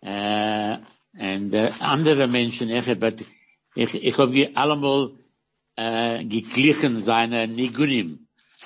Uh, 0.00 0.78
and 1.18 1.54
uh, 1.54 1.72
andere 1.80 2.28
Menschen, 2.28 2.70
aber 2.70 3.12
ich, 3.74 3.94
ich 3.94 4.18
habe 4.18 4.52
allemal 4.54 5.18
äh, 5.76 6.24
geglichen 6.24 7.00
seine 7.00 7.48
Nigunim. 7.48 8.21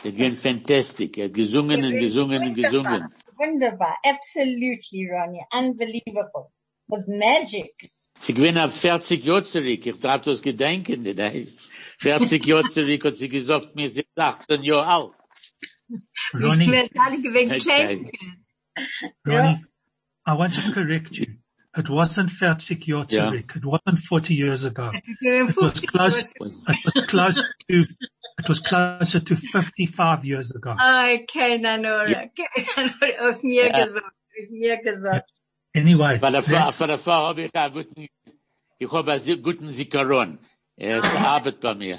Das 0.07 0.19
war 0.19 0.31
fantastic. 0.31 1.19
Er 1.19 1.25
hat 1.25 1.35
gesungen 1.35 1.85
und 1.85 1.99
gesungen 1.99 2.43
und 2.43 2.55
gesungen. 2.55 3.09
Wunderbar. 3.37 3.97
Absolutely, 4.05 5.11
Ronnie. 5.11 5.45
Unbelievable. 5.53 6.47
It 6.47 6.89
was 6.89 7.09
magic. 7.09 7.91
Sie 8.21 8.33
gewinnen 8.33 8.59
auf 8.59 8.75
40 8.75 9.25
Jahre 9.25 9.43
zurück. 9.43 9.85
Ich 9.85 9.99
darf 9.99 10.23
das 10.23 10.41
gedenken. 10.41 11.05
Das 11.17 11.35
ist 11.35 11.71
40 11.99 12.47
Jahre 12.47 12.69
zurück 12.69 13.05
hat 13.05 13.17
sie 13.17 13.29
gesagt, 13.29 13.75
mir 13.75 13.91
sind 13.91 14.07
18 14.15 14.63
Jahre 14.63 14.87
alt. 14.87 15.15
Ronnie. 16.35 16.89
Alle. 16.97 18.11
Ronnie, 19.27 19.65
I 20.27 20.33
want 20.33 20.55
to 20.55 20.73
correct 20.73 21.17
you. 21.17 21.27
It 21.77 21.91
wasn't 21.91 22.31
40 22.31 22.87
Jahre 22.87 23.07
Yeah. 23.11 23.33
It 23.33 23.65
wasn't 23.65 23.99
40 23.99 24.35
years 24.35 24.65
ago. 24.65 24.91
It 25.21 25.57
was 25.57 25.81
50 25.81 25.87
close, 25.89 26.23
it 26.23 26.37
was 26.41 27.07
close 27.07 27.37
to, 27.69 27.85
it 28.39 28.49
was 28.49 28.61
closer 28.61 29.21
to 29.21 29.37
55 29.37 30.25
years 30.25 30.55
ago. 30.55 30.71
Okay, 30.73 31.59
Nanora. 31.59 32.05
Okay, 32.05 32.65
Nanora. 32.77 33.31
Auf 33.31 33.43
mir 33.43 33.67
Ja. 33.69 33.85
gesagt. 33.85 34.07
Auf 34.41 34.51
mir 34.51 34.77
gesagt. 34.83 35.31
Anyway, 35.75 36.19
Bei 36.19 36.31
der 36.31 36.43
Frau, 36.43 36.53
that's- 36.57 36.79
bei 36.79 36.87
der 36.87 36.99
Frau 36.99 37.29
habe 37.29 37.43
ich 37.43 37.55
einen 37.55 37.73
guten, 37.75 38.07
ich 38.79 38.93
habe 38.93 39.13
einen 39.13 39.21
sehr 39.21 39.37
guten 39.37 39.69
Zikaron. 39.73 40.39
Er 40.77 40.99
ist 40.99 41.15
Arbeit 41.21 41.61
bei 41.61 41.75
mir. 41.75 41.99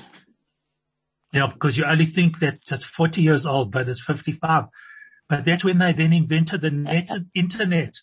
yeah, 1.33 1.47
because 1.47 1.77
you 1.77 1.85
only 1.85 2.05
think 2.05 2.39
that 2.39 2.59
it's 2.71 2.85
40 2.85 3.21
years 3.21 3.45
old, 3.45 3.71
but 3.71 3.87
it's 3.87 4.01
55. 4.01 4.65
But 5.27 5.45
that's 5.45 5.63
when 5.63 5.77
they 5.79 5.93
then 5.93 6.13
invented 6.13 6.61
the 6.61 6.71
net, 6.71 7.11
internet. 7.33 7.97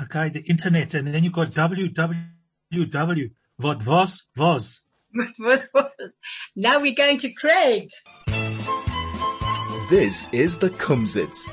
Okay, 0.00 0.30
the 0.30 0.40
internet. 0.40 0.94
And 0.94 1.12
then 1.12 1.22
you 1.22 1.30
got 1.30 1.48
www. 1.52 3.30
What 3.58 3.84
was, 3.86 4.26
was. 4.36 4.80
Was, 5.14 5.66
was. 5.74 6.18
Now 6.56 6.80
we're 6.80 6.94
going 6.94 7.18
to 7.18 7.32
Craig. 7.32 7.90
This 9.90 10.28
is 10.32 10.58
the 10.58 10.70
Kumzits. 10.70 11.46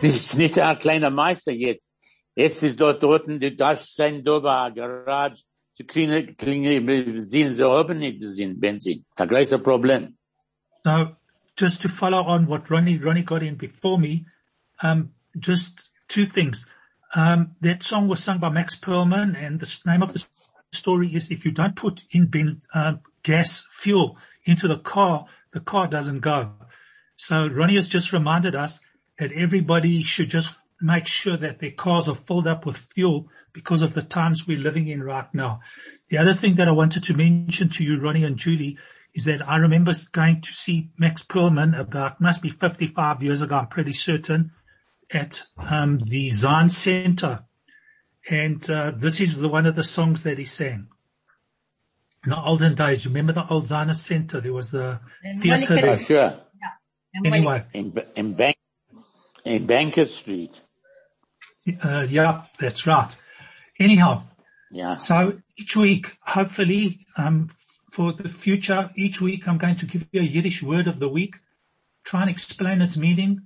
Das 0.00 0.14
ist 0.14 0.36
nicht 0.36 0.58
ein 0.58 0.78
kleiner 0.78 1.10
Meister 1.10 1.52
jetzt. 1.52 1.92
Jetzt 2.34 2.62
ist 2.62 2.80
dort 2.80 3.04
unten, 3.04 3.38
du 3.40 3.52
darfst 3.52 3.94
sein, 3.94 4.24
da 4.24 4.42
war 4.42 4.66
eine 4.66 4.74
Garage, 4.74 5.42
zu 5.72 5.84
kriegen, 5.84 6.36
kriegen, 6.36 6.86
Benzin, 6.86 7.54
sie 7.54 7.62
haben 7.64 7.98
nicht 7.98 8.20
Benzin, 8.20 8.58
Benzin. 8.58 9.04
Das 9.16 9.28
ist 9.30 9.52
ein 9.54 9.62
Problem. 9.62 10.16
So 10.84 11.14
just 11.56 11.82
to 11.82 11.88
follow 11.88 12.20
on 12.26 12.48
what 12.48 12.70
Ronnie, 12.70 12.96
Ronnie 12.96 13.22
got 13.22 13.42
in 13.42 13.56
before 13.56 13.98
me, 13.98 14.26
um, 14.82 15.10
just 15.38 15.90
two 16.08 16.26
things. 16.26 16.66
Um, 17.14 17.54
that 17.60 17.82
song 17.82 18.08
was 18.08 18.24
sung 18.24 18.40
by 18.40 18.48
Max 18.48 18.74
Perlman 18.76 19.36
and 19.36 19.60
the 19.60 19.80
name 19.86 20.02
of 20.02 20.12
the 20.12 20.18
s- 20.18 20.30
story 20.74 21.14
is 21.14 21.30
if 21.30 21.44
you 21.44 21.52
don't 21.52 21.76
put 21.76 22.04
in 22.10 22.30
uh, 22.74 22.94
gas 23.22 23.66
fuel 23.72 24.16
into 24.44 24.68
the 24.68 24.78
car, 24.78 25.26
the 25.52 25.60
car 25.60 25.86
doesn't 25.86 26.20
go. 26.20 26.52
So 27.16 27.48
Ronnie 27.48 27.76
has 27.76 27.88
just 27.88 28.12
reminded 28.12 28.54
us 28.54 28.80
that 29.18 29.32
everybody 29.32 30.02
should 30.02 30.30
just 30.30 30.56
make 30.80 31.06
sure 31.06 31.36
that 31.36 31.60
their 31.60 31.70
cars 31.70 32.08
are 32.08 32.14
filled 32.14 32.46
up 32.46 32.66
with 32.66 32.76
fuel 32.76 33.28
because 33.52 33.82
of 33.82 33.94
the 33.94 34.02
times 34.02 34.46
we're 34.46 34.58
living 34.58 34.88
in 34.88 35.02
right 35.02 35.32
now. 35.32 35.60
The 36.08 36.18
other 36.18 36.34
thing 36.34 36.56
that 36.56 36.68
I 36.68 36.72
wanted 36.72 37.04
to 37.04 37.14
mention 37.14 37.68
to 37.70 37.84
you, 37.84 38.00
Ronnie 38.00 38.24
and 38.24 38.36
Judy, 38.36 38.76
is 39.14 39.24
that 39.24 39.48
I 39.48 39.56
remember 39.56 39.92
going 40.12 40.40
to 40.42 40.52
see 40.52 40.90
Max 40.98 41.22
Perlman 41.22 41.78
about, 41.78 42.20
must 42.20 42.42
be 42.42 42.50
55 42.50 43.22
years 43.22 43.40
ago, 43.40 43.56
I'm 43.56 43.68
pretty 43.68 43.92
certain, 43.92 44.50
at 45.10 45.42
um, 45.56 45.98
the 45.98 46.30
Zion 46.30 46.68
Center. 46.68 47.44
And 48.30 48.68
uh, 48.70 48.92
this 48.92 49.20
is 49.20 49.36
the 49.36 49.48
one 49.48 49.66
of 49.66 49.76
the 49.76 49.84
songs 49.84 50.22
that 50.22 50.38
he 50.38 50.46
sang. 50.46 50.88
In 52.24 52.30
the 52.30 52.40
olden 52.40 52.74
days, 52.74 53.04
you 53.04 53.10
remember 53.10 53.32
the 53.34 53.46
old 53.48 53.66
Zionist 53.66 54.06
Center? 54.06 54.40
There 54.40 54.52
was 54.52 54.70
the 54.70 55.00
And 55.22 55.40
theater 55.42 55.74
Monica- 55.74 55.74
Oh, 55.74 55.96
there. 55.96 55.98
sure. 55.98 56.40
And 57.14 57.26
Anyway, 57.26 57.64
In, 57.74 57.92
in 58.16 58.32
Bank, 58.34 58.56
in 59.44 59.66
Banker 59.66 60.06
Street. 60.06 60.60
uh, 61.82 62.06
yeah, 62.08 62.44
that's 62.58 62.86
right. 62.86 63.14
Anyhow, 63.78 64.24
Yeah. 64.70 64.96
So 64.96 65.40
each 65.56 65.76
week, 65.76 66.16
hopefully, 66.26 67.06
um, 67.16 67.50
for 67.92 68.12
the 68.12 68.28
future, 68.28 68.90
each 68.96 69.20
week 69.20 69.46
I'm 69.46 69.58
going 69.58 69.76
to 69.76 69.86
give 69.86 70.06
you 70.10 70.20
a 70.22 70.24
Yiddish 70.24 70.62
word 70.64 70.88
of 70.88 70.98
the 70.98 71.08
week, 71.08 71.36
try 72.04 72.22
and 72.22 72.30
explain 72.30 72.80
its 72.82 72.96
meaning, 72.96 73.42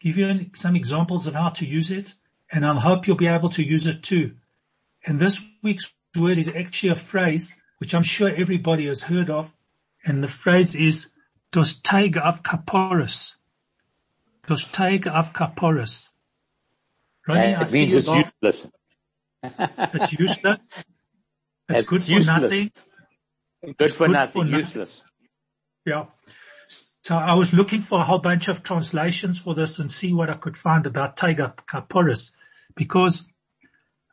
give 0.00 0.16
you 0.18 0.50
some 0.54 0.76
examples 0.76 1.26
of 1.26 1.34
how 1.34 1.48
to 1.48 1.66
use 1.66 1.90
it, 1.90 2.14
and 2.52 2.64
I 2.66 2.74
hope 2.78 3.06
you'll 3.06 3.16
be 3.16 3.26
able 3.26 3.50
to 3.50 3.62
use 3.62 3.86
it 3.86 4.02
too. 4.02 4.36
And 5.06 5.18
this 5.18 5.42
week's 5.62 5.92
word 6.16 6.38
is 6.38 6.48
actually 6.48 6.90
a 6.90 6.96
phrase 6.96 7.54
which 7.78 7.94
I'm 7.94 8.02
sure 8.02 8.28
everybody 8.28 8.86
has 8.86 9.02
heard 9.02 9.30
of, 9.30 9.52
and 10.04 10.22
the 10.22 10.28
phrase 10.28 10.74
is 10.74 11.10
"dos 11.52 11.74
teiga 11.80 12.18
of 12.18 12.42
kaporis." 12.42 13.34
Dos 14.46 14.64
teiga 14.64 15.08
of 15.08 15.32
kaporis. 15.32 16.08
Ronnie, 17.26 17.52
it 17.52 17.72
means 17.72 17.94
it's 17.94 18.08
useless. 18.08 18.70
It's 19.42 20.12
useless. 20.12 20.58
It's 21.70 21.80
It's 21.80 21.88
good 21.88 22.02
for 22.02 22.24
nothing. 22.24 22.70
Good 23.76 23.92
for 23.92 24.06
good 24.06 24.12
nothing, 24.14 24.32
for 24.32 24.44
nothing. 24.46 24.64
useless. 24.64 25.02
Yeah. 25.84 26.06
So 27.02 27.16
I 27.16 27.34
was 27.34 27.52
looking 27.52 27.82
for 27.82 28.00
a 28.00 28.04
whole 28.04 28.20
bunch 28.20 28.48
of 28.48 28.62
translations 28.62 29.38
for 29.38 29.54
this 29.54 29.78
and 29.78 29.90
see 29.90 30.14
what 30.14 30.30
I 30.30 30.34
could 30.34 30.56
find 30.56 30.86
about 30.86 31.18
Taiga 31.18 31.54
Kaporis 31.66 32.32
because 32.78 33.26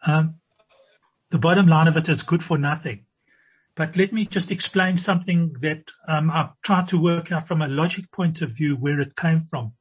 um, 0.05 0.35
the 1.29 1.37
bottom 1.37 1.67
line 1.67 1.87
of 1.87 1.95
it 1.95 2.09
is 2.09 2.23
good 2.23 2.43
for 2.43 2.57
nothing. 2.57 3.05
But 3.75 3.95
let 3.95 4.11
me 4.11 4.25
just 4.25 4.51
explain 4.51 4.97
something 4.97 5.53
that 5.61 5.91
um, 6.07 6.31
I've 6.31 6.59
tried 6.63 6.87
to 6.89 7.01
work 7.01 7.31
out 7.31 7.47
from 7.47 7.61
a 7.61 7.67
logic 7.67 8.11
point 8.11 8.41
of 8.41 8.51
view 8.51 8.75
where 8.75 8.99
it 8.99 9.15
came 9.15 9.41
from. 9.49 9.73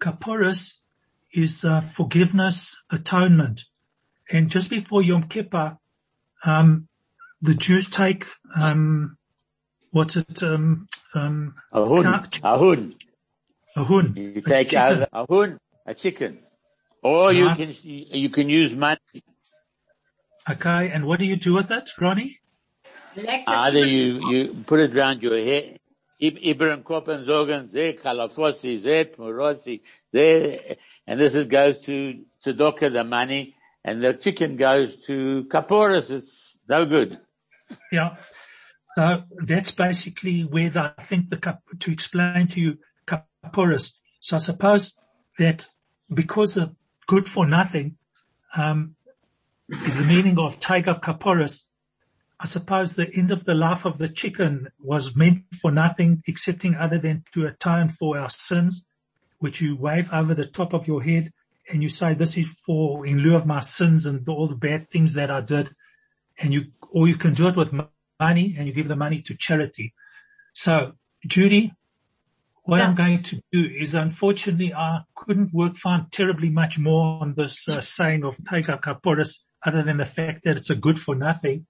Kaporis 0.00 0.80
is 1.32 1.64
uh, 1.64 1.82
forgiveness, 1.82 2.76
atonement. 2.90 3.64
And 4.30 4.50
just 4.50 4.68
before 4.70 5.02
Yom 5.02 5.28
Kippur, 5.28 5.76
um, 6.44 6.88
the 7.42 7.54
Jews 7.54 7.88
take, 7.88 8.24
um, 8.58 9.18
what's 9.90 10.16
it, 10.16 10.42
um, 10.42 10.88
um, 11.14 11.54
a 11.72 11.84
hun, 11.84 12.06
a 12.42 12.58
hun, 12.58 12.94
a 13.76 13.84
hun. 13.84 14.14
You 14.16 14.40
take 14.40 14.72
a, 14.72 15.06
a 15.12 15.26
hun, 15.28 15.58
a 15.84 15.94
chicken, 15.94 16.38
or 17.02 17.32
you 17.32 17.54
can 17.54 17.72
you 17.82 18.28
can 18.28 18.48
use 18.48 18.74
money. 18.74 18.98
Okay, 20.48 20.90
and 20.90 21.04
what 21.06 21.18
do 21.18 21.26
you 21.26 21.36
do 21.36 21.54
with 21.54 21.70
it, 21.70 21.90
Ronnie? 22.00 22.40
Either 23.46 23.86
you 23.86 24.30
you 24.30 24.64
put 24.66 24.80
it 24.80 24.96
around 24.96 25.22
your 25.22 25.38
head. 25.38 25.78
Ibram 26.22 26.82
Koppen 26.82 27.24
Zogan, 27.24 27.70
Ze 27.70 27.94
Kalafosi, 27.94 28.78
Ze 28.80 29.04
Tmurosi, 29.06 29.80
Ze, 30.12 30.76
and 31.06 31.18
this 31.18 31.34
is, 31.34 31.46
goes 31.46 31.78
to 31.80 32.24
Tzedakah, 32.44 32.92
the 32.92 33.04
money, 33.04 33.54
and 33.84 34.02
the 34.02 34.12
chicken 34.12 34.56
goes 34.56 34.96
to 35.06 35.44
Kaporis. 35.44 36.10
It's 36.10 36.58
no 36.68 36.84
good. 36.84 37.18
Yeah. 37.90 38.16
So 38.96 39.22
that's 39.46 39.70
basically 39.70 40.42
where 40.42 40.68
the, 40.68 40.92
I 40.98 41.02
think 41.02 41.30
the, 41.30 41.58
to 41.78 41.90
explain 41.90 42.48
to 42.48 42.60
you, 42.60 42.78
Kaporis. 43.06 43.94
So 44.20 44.36
I 44.36 44.40
suppose 44.40 44.94
that 45.38 45.68
because 46.12 46.54
the 46.54 46.74
good 47.10 47.28
for 47.28 47.44
nothing, 47.44 47.96
um, 48.54 48.94
is 49.84 49.96
the 49.96 50.04
meaning 50.04 50.38
of 50.38 50.60
Tiger 50.60 50.94
Kaporis, 50.94 51.64
I 52.38 52.46
suppose 52.46 52.94
the 52.94 53.12
end 53.12 53.32
of 53.32 53.44
the 53.44 53.54
life 53.54 53.84
of 53.84 53.98
the 53.98 54.08
chicken 54.08 54.68
was 54.78 55.16
meant 55.16 55.42
for 55.60 55.72
nothing 55.72 56.22
excepting 56.28 56.76
other 56.76 56.98
than 56.98 57.24
to 57.32 57.46
atone 57.46 57.88
for 57.88 58.16
our 58.16 58.30
sins, 58.30 58.84
which 59.40 59.60
you 59.60 59.74
wave 59.74 60.12
over 60.12 60.34
the 60.34 60.46
top 60.46 60.72
of 60.72 60.86
your 60.86 61.02
head 61.02 61.32
and 61.68 61.82
you 61.82 61.88
say, 61.88 62.14
this 62.14 62.36
is 62.36 62.46
for 62.64 63.04
in 63.04 63.18
lieu 63.18 63.34
of 63.34 63.44
my 63.44 63.58
sins 63.58 64.06
and 64.06 64.28
all 64.28 64.46
the 64.46 64.54
bad 64.54 64.88
things 64.88 65.14
that 65.14 65.32
I 65.32 65.40
did. 65.40 65.68
And 66.38 66.54
you, 66.54 66.66
or 66.92 67.08
you 67.08 67.16
can 67.16 67.34
do 67.34 67.48
it 67.48 67.56
with 67.56 67.72
money 68.20 68.54
and 68.56 68.68
you 68.68 68.72
give 68.72 68.86
the 68.86 68.94
money 68.94 69.20
to 69.22 69.36
charity. 69.36 69.94
So 70.54 70.92
Judy, 71.26 71.72
what 72.64 72.78
yeah. 72.78 72.88
I'm 72.88 72.94
going 72.94 73.22
to 73.24 73.42
do 73.52 73.64
is 73.64 73.94
unfortunately 73.94 74.74
I 74.74 75.00
couldn't 75.14 75.52
work 75.52 75.76
find 75.76 76.10
terribly 76.12 76.50
much 76.50 76.78
more 76.78 77.20
on 77.20 77.34
this 77.34 77.68
uh, 77.68 77.80
saying 77.80 78.24
of 78.24 78.38
take 78.44 78.68
up 78.68 78.82
kaporis 78.82 79.38
other 79.64 79.82
than 79.82 79.96
the 79.96 80.06
fact 80.06 80.44
that 80.44 80.56
it's 80.56 80.70
a 80.70 80.74
good 80.74 80.98
for 80.98 81.14
nothing. 81.14 81.66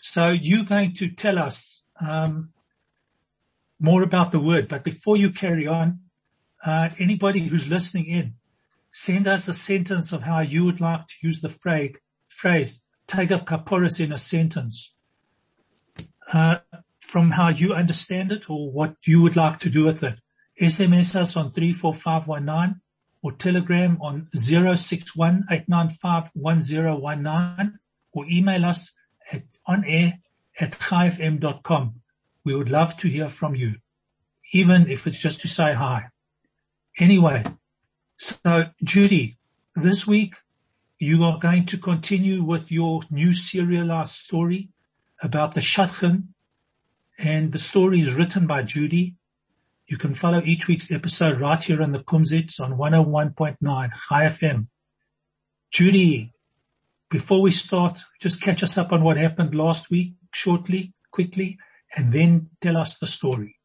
So 0.00 0.30
you're 0.30 0.64
going 0.64 0.94
to 0.96 1.08
tell 1.08 1.38
us, 1.38 1.86
um, 2.00 2.50
more 3.80 4.02
about 4.02 4.32
the 4.32 4.40
word, 4.40 4.68
but 4.68 4.84
before 4.84 5.16
you 5.16 5.30
carry 5.30 5.66
on, 5.66 6.00
uh, 6.64 6.90
anybody 6.98 7.40
who's 7.40 7.68
listening 7.68 8.06
in, 8.06 8.34
send 8.92 9.26
us 9.26 9.48
a 9.48 9.52
sentence 9.52 10.12
of 10.12 10.22
how 10.22 10.40
you 10.40 10.64
would 10.64 10.80
like 10.80 11.06
to 11.06 11.14
use 11.22 11.40
the 11.40 11.48
phrase, 11.48 11.96
phrase, 12.28 12.82
take 13.06 13.30
up 13.30 13.44
kaporis 13.44 14.00
in 14.00 14.12
a 14.12 14.18
sentence. 14.18 14.94
Uh, 16.32 16.58
from 17.00 17.30
how 17.30 17.48
you 17.48 17.74
understand 17.74 18.32
it 18.32 18.48
or 18.48 18.70
what 18.72 18.96
you 19.04 19.20
would 19.22 19.36
like 19.36 19.60
to 19.60 19.70
do 19.70 19.84
with 19.84 20.02
it. 20.02 20.18
SMS 20.60 21.16
us 21.16 21.36
on 21.36 21.52
34519 21.52 22.80
or 23.22 23.32
telegram 23.32 23.98
on 24.00 24.28
061 24.34 25.46
or 28.12 28.26
email 28.30 28.64
us 28.64 28.94
at 29.32 29.42
onair 29.68 30.12
at 30.60 30.72
chaifm.com. 30.72 31.94
We 32.44 32.54
would 32.54 32.68
love 32.70 32.96
to 32.98 33.08
hear 33.08 33.28
from 33.28 33.54
you, 33.54 33.76
even 34.52 34.90
if 34.90 35.06
it's 35.06 35.18
just 35.18 35.40
to 35.40 35.48
say 35.48 35.72
hi. 35.72 36.04
Anyway, 36.98 37.44
so 38.18 38.66
Judy, 38.82 39.38
this 39.74 40.06
week 40.06 40.36
you 40.98 41.24
are 41.24 41.38
going 41.38 41.66
to 41.66 41.78
continue 41.78 42.42
with 42.42 42.70
your 42.70 43.02
new 43.10 43.32
serialized 43.32 44.12
story 44.12 44.68
about 45.20 45.52
the 45.52 45.60
Shadchan 45.60 46.28
and 47.18 47.52
the 47.52 47.58
story 47.58 48.00
is 48.00 48.12
written 48.12 48.46
by 48.46 48.62
Judy. 48.62 49.16
You 49.86 49.98
can 49.98 50.14
follow 50.14 50.40
each 50.42 50.66
week's 50.66 50.90
episode 50.90 51.40
right 51.40 51.62
here 51.62 51.82
on 51.82 51.92
the 51.92 51.98
Kumzits 51.98 52.58
on 52.58 52.78
101.9 52.78 53.56
Chai 53.60 54.24
FM. 54.26 54.68
Judy, 55.70 56.32
before 57.10 57.42
we 57.42 57.50
start, 57.50 58.00
just 58.18 58.40
catch 58.40 58.62
us 58.62 58.78
up 58.78 58.92
on 58.92 59.04
what 59.04 59.18
happened 59.18 59.54
last 59.54 59.90
week 59.90 60.14
shortly, 60.32 60.94
quickly, 61.12 61.58
and 61.94 62.14
then 62.14 62.48
tell 62.62 62.78
us 62.78 62.96
the 62.96 63.06
story. 63.06 63.56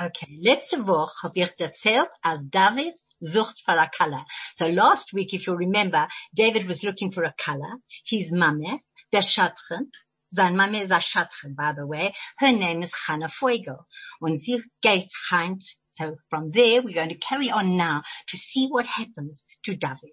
Okay, 0.00 0.38
letzte 0.42 0.78
Woche 0.86 1.22
habe 1.22 1.40
ich 1.40 1.60
erzählt, 1.60 2.08
als 2.24 2.46
David 2.46 2.94
sucht 3.22 3.60
for 3.62 3.76
a 3.76 3.90
color. 3.90 4.24
So 4.54 4.68
last 4.68 5.12
week, 5.12 5.34
if 5.34 5.46
you 5.46 5.54
remember, 5.54 6.08
David 6.34 6.66
was 6.66 6.84
looking 6.84 7.12
for 7.12 7.24
a 7.24 7.34
color. 7.36 7.76
His 8.06 8.32
mame, 8.32 8.80
der 9.12 9.22
Shadchan, 9.22 9.90
sein 10.36 10.56
Mame 10.56 10.76
is 10.76 10.90
a 10.90 11.00
Shadchan, 11.00 11.56
by 11.56 11.72
the 11.72 11.86
way. 11.86 12.14
Her 12.38 12.52
name 12.52 12.82
is 12.82 12.92
Hannah 12.94 13.28
Fuego. 13.28 13.86
Und 14.20 14.38
sie 14.38 14.62
geht 14.82 15.10
heint 15.30 15.64
so 15.98 16.16
from 16.28 16.50
there, 16.52 16.82
we're 16.82 16.94
going 16.94 17.08
to 17.08 17.14
carry 17.14 17.50
on 17.50 17.78
now 17.78 18.02
to 18.26 18.36
see 18.36 18.66
what 18.68 18.84
happens 18.84 19.46
to 19.62 19.74
David. 19.74 20.12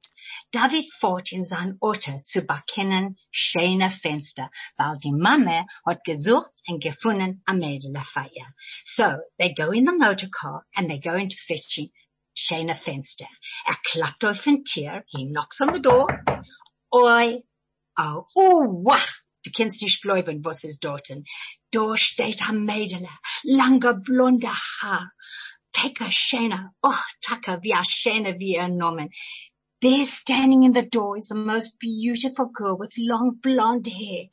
David 0.53 0.85
fought 1.01 1.33
in 1.33 1.43
sein 1.43 1.77
Auto 1.81 2.19
zu 2.23 2.41
bekennen 2.41 3.17
schöne 3.31 3.89
Fenster, 3.89 4.49
weil 4.77 4.97
die 5.03 5.11
Mama 5.11 5.65
hat 5.85 6.05
gesucht 6.05 6.53
und 6.69 6.81
gefunden 6.81 7.41
am 7.45 7.59
Mädelfeier. 7.59 8.47
So 8.85 9.17
they 9.37 9.53
go 9.53 9.71
in 9.71 9.85
the 9.85 9.91
motor 9.91 10.29
car 10.29 10.65
and 10.77 10.89
they 10.89 10.99
go 10.99 11.15
into 11.15 11.35
fetching 11.37 11.91
schöne 12.33 12.75
Fenster. 12.75 13.27
Er 13.67 13.75
klappt 13.83 14.23
auf 14.23 14.47
ein 14.47 14.63
Tier, 14.63 15.03
he 15.07 15.25
knocks 15.25 15.59
on 15.59 15.73
the 15.73 15.81
door. 15.81 16.07
Oi, 16.93 17.43
oh, 17.97 18.25
oh! 18.37 18.97
Nicht 19.45 20.01
glauben, 20.01 20.43
was 20.45 20.63
ist 20.63 20.83
dort. 20.83 21.11
Da 21.71 21.97
steht 21.97 22.41
ein 22.47 22.65
Mädel, 22.65 23.07
langer 23.43 23.95
blonder 23.95 24.55
Haar. 24.55 25.11
Taka 25.73 26.11
Shana. 26.11 26.69
Oh, 26.81 27.03
Taka 27.21 27.57
Vyashana 27.57 28.37
via 28.37 28.67
Norman. 28.67 29.09
There 29.81 30.05
standing 30.05 30.63
in 30.63 30.71
the 30.71 30.83
door 30.83 31.17
is 31.17 31.27
the 31.27 31.35
most 31.35 31.77
beautiful 31.77 32.49
girl 32.53 32.77
with 32.77 32.93
long 32.97 33.39
blonde 33.41 33.87
hair. 33.87 34.29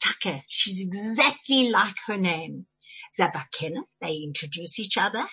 Taka, 0.00 0.42
she's 0.48 0.80
exactly 0.80 1.70
like 1.70 1.96
her 2.06 2.16
name. 2.16 2.66
Zabakena, 3.18 3.82
they 4.00 4.16
introduce 4.16 4.78
each 4.78 4.96
other. 4.96 5.26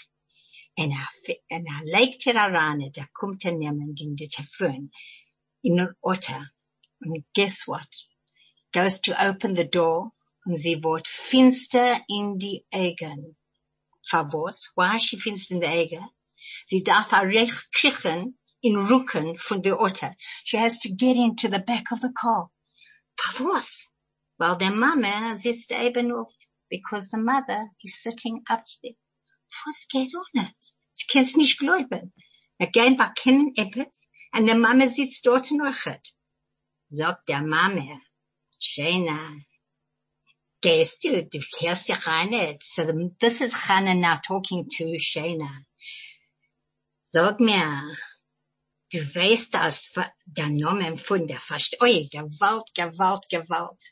En 0.75 0.91
er, 0.91 1.07
en 1.49 1.65
er 1.67 2.17
er 2.25 2.37
arane, 2.37 2.89
der 2.91 3.07
kommt 3.13 3.45
er 3.45 3.51
niemand 3.51 4.01
in 4.01 4.15
die 4.15 4.27
Teflon, 4.27 4.89
in 5.63 5.77
her 5.77 5.95
otter. 6.01 6.51
And 7.01 7.23
guess 7.33 7.67
what? 7.67 7.87
Goes 8.73 8.99
to 9.01 9.23
open 9.23 9.53
the 9.53 9.65
door, 9.65 10.11
and 10.45 10.57
sie 10.57 10.83
wird 10.83 11.07
finster 11.07 11.99
in 12.09 12.39
die 12.39 12.65
Augen. 12.73 13.35
Favos, 14.03 14.71
waar 14.75 14.97
she 14.97 15.15
finds 15.15 15.51
in 15.51 15.59
the 15.59 15.67
Ege. 15.67 16.01
Sie 16.65 16.83
darf 16.83 17.13
recht 17.13 17.71
kriechen 17.71 18.33
in 18.61 18.75
Rücken 18.75 19.37
von 19.39 19.61
der 19.61 19.79
Otter. 19.79 20.15
She 20.43 20.57
has 20.57 20.79
to 20.79 20.89
get 20.89 21.17
into 21.17 21.49
the 21.49 21.59
back 21.59 21.91
of 21.91 22.01
the 22.01 22.11
car. 22.11 22.49
Favos, 23.15 23.89
while 24.37 24.57
their 24.57 24.71
mama 24.71 25.37
sitzt 25.37 25.71
eben 25.71 26.11
auf, 26.11 26.33
because 26.67 27.11
the 27.11 27.19
mother 27.19 27.69
is 27.83 28.01
sitting 28.01 28.43
up 28.49 28.65
there. 28.81 28.95
Was 29.67 29.85
geht 29.87 30.15
on 30.15 30.45
it? 30.45 30.75
Sie 30.93 31.05
kann's 31.07 31.35
nicht 31.35 31.59
glauben. 31.59 32.11
Again, 32.59 32.97
wir 32.97 33.13
kennen 33.15 33.53
etwas, 33.55 34.07
and 34.33 34.49
the 34.49 34.55
mama 34.55 34.87
sitzt 34.87 35.25
dort 35.25 35.51
noch. 35.51 35.87
Sagt 36.89 37.29
der 37.29 37.43
Mama, 37.43 38.01
Du, 40.63 41.23
du 41.23 41.39
kehrst 41.57 41.89
dich 41.89 42.07
rein. 42.07 42.57
So 42.61 42.83
this 43.19 43.41
is 43.41 43.53
Hannah 43.67 43.95
now 43.95 44.19
talking 44.25 44.69
to 44.77 44.97
Shana. 44.97 45.65
Sag 47.03 47.39
mir, 47.39 47.95
du 48.91 48.99
weißt, 48.99 49.53
dass 49.53 49.91
der 50.25 50.49
Name 50.49 50.97
von 50.97 51.27
der 51.27 51.41
oi, 51.81 52.07
Gewalt, 52.09 52.73
Gewalt, 52.73 53.29
Gewalt. 53.29 53.83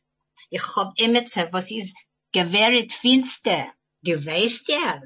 Ich 0.49 0.63
hab 0.75 0.93
immer 0.97 1.21
gesagt, 1.21 1.53
was 1.53 1.69
ist 1.71 1.93
gewährt 2.31 2.93
finster. 2.93 3.73
Du 4.01 4.25
weißt 4.25 4.69
ja. 4.69 5.01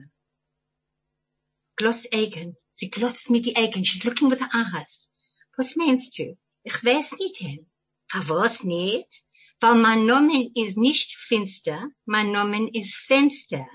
Gloss 1.75 2.05
Egen. 2.11 2.55
Sie 2.71 2.89
glotzt 2.89 3.29
mit 3.29 3.45
die 3.45 3.55
Egen. 3.55 3.83
She's 3.83 4.03
looking 4.03 4.29
with 4.29 4.39
her 4.39 4.49
eyes. 4.53 5.09
Was 5.57 5.75
meinst 5.75 6.17
du? 6.17 6.37
Ich 6.63 6.83
weiß 6.83 7.13
nicht 7.19 7.37
hin. 7.37 7.69
Was 8.13 8.63
nicht? 8.63 9.25
Weil 9.61 9.75
mein 9.75 10.05
Name 10.05 10.49
ist 10.53 10.77
nicht 10.77 11.15
finster, 11.17 11.89
mein 12.05 12.31
Name 12.31 12.69
ist 12.73 12.95
Fenster. 12.95 13.67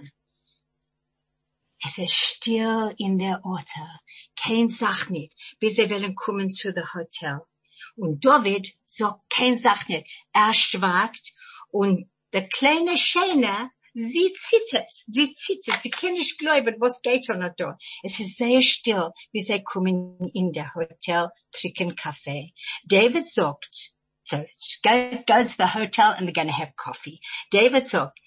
Es 1.83 1.97
ist 1.97 2.14
still 2.14 2.95
in 2.99 3.19
der 3.19 3.40
Auto. 3.45 3.81
Kein 4.37 4.69
Sach 4.69 5.09
nicht, 5.09 5.35
bis 5.59 5.77
sie 5.77 5.88
wollen 5.90 6.14
kommen 6.14 6.51
zu 6.51 6.75
der 6.75 6.93
Hotel. 6.93 7.40
Und 7.97 8.25
David 8.25 8.69
sagt 8.87 9.31
kein 9.31 9.57
Sach 9.57 9.88
nicht. 9.88 10.07
Er 10.33 10.53
schwagt 10.53 11.33
und 11.71 12.11
der 12.33 12.49
kleine 12.49 12.99
Schäne, 12.99 13.71
sie 13.95 14.33
zittert, 14.35 14.88
sie 14.93 15.33
zittert, 15.33 15.81
sie 15.83 15.90
kann 15.90 16.12
nicht 16.12 16.38
glauben, 16.38 16.77
was 16.79 17.01
geht 17.01 17.27
schon 17.27 17.40
da. 17.57 17.79
Es 18.03 18.21
ist 18.21 18.37
sehr 18.37 18.62
still, 18.62 19.11
wie 19.33 19.40
sie 19.40 19.62
kommen 19.62 20.31
in 20.35 20.53
der 20.53 20.75
Hotel, 20.75 21.31
trinken 21.53 21.97
Kaffee. 21.97 22.53
David 22.85 23.27
sagt, 23.27 23.95
so 24.31 24.47
go, 24.85 25.11
go 25.27 25.43
to 25.43 25.57
the 25.57 25.66
hotel 25.66 26.14
and 26.16 26.27
they're 26.27 26.33
going 26.33 26.47
to 26.47 26.53
have 26.53 26.77
coffee. 26.77 27.21
David 27.51 27.87
sagt, 27.87 28.19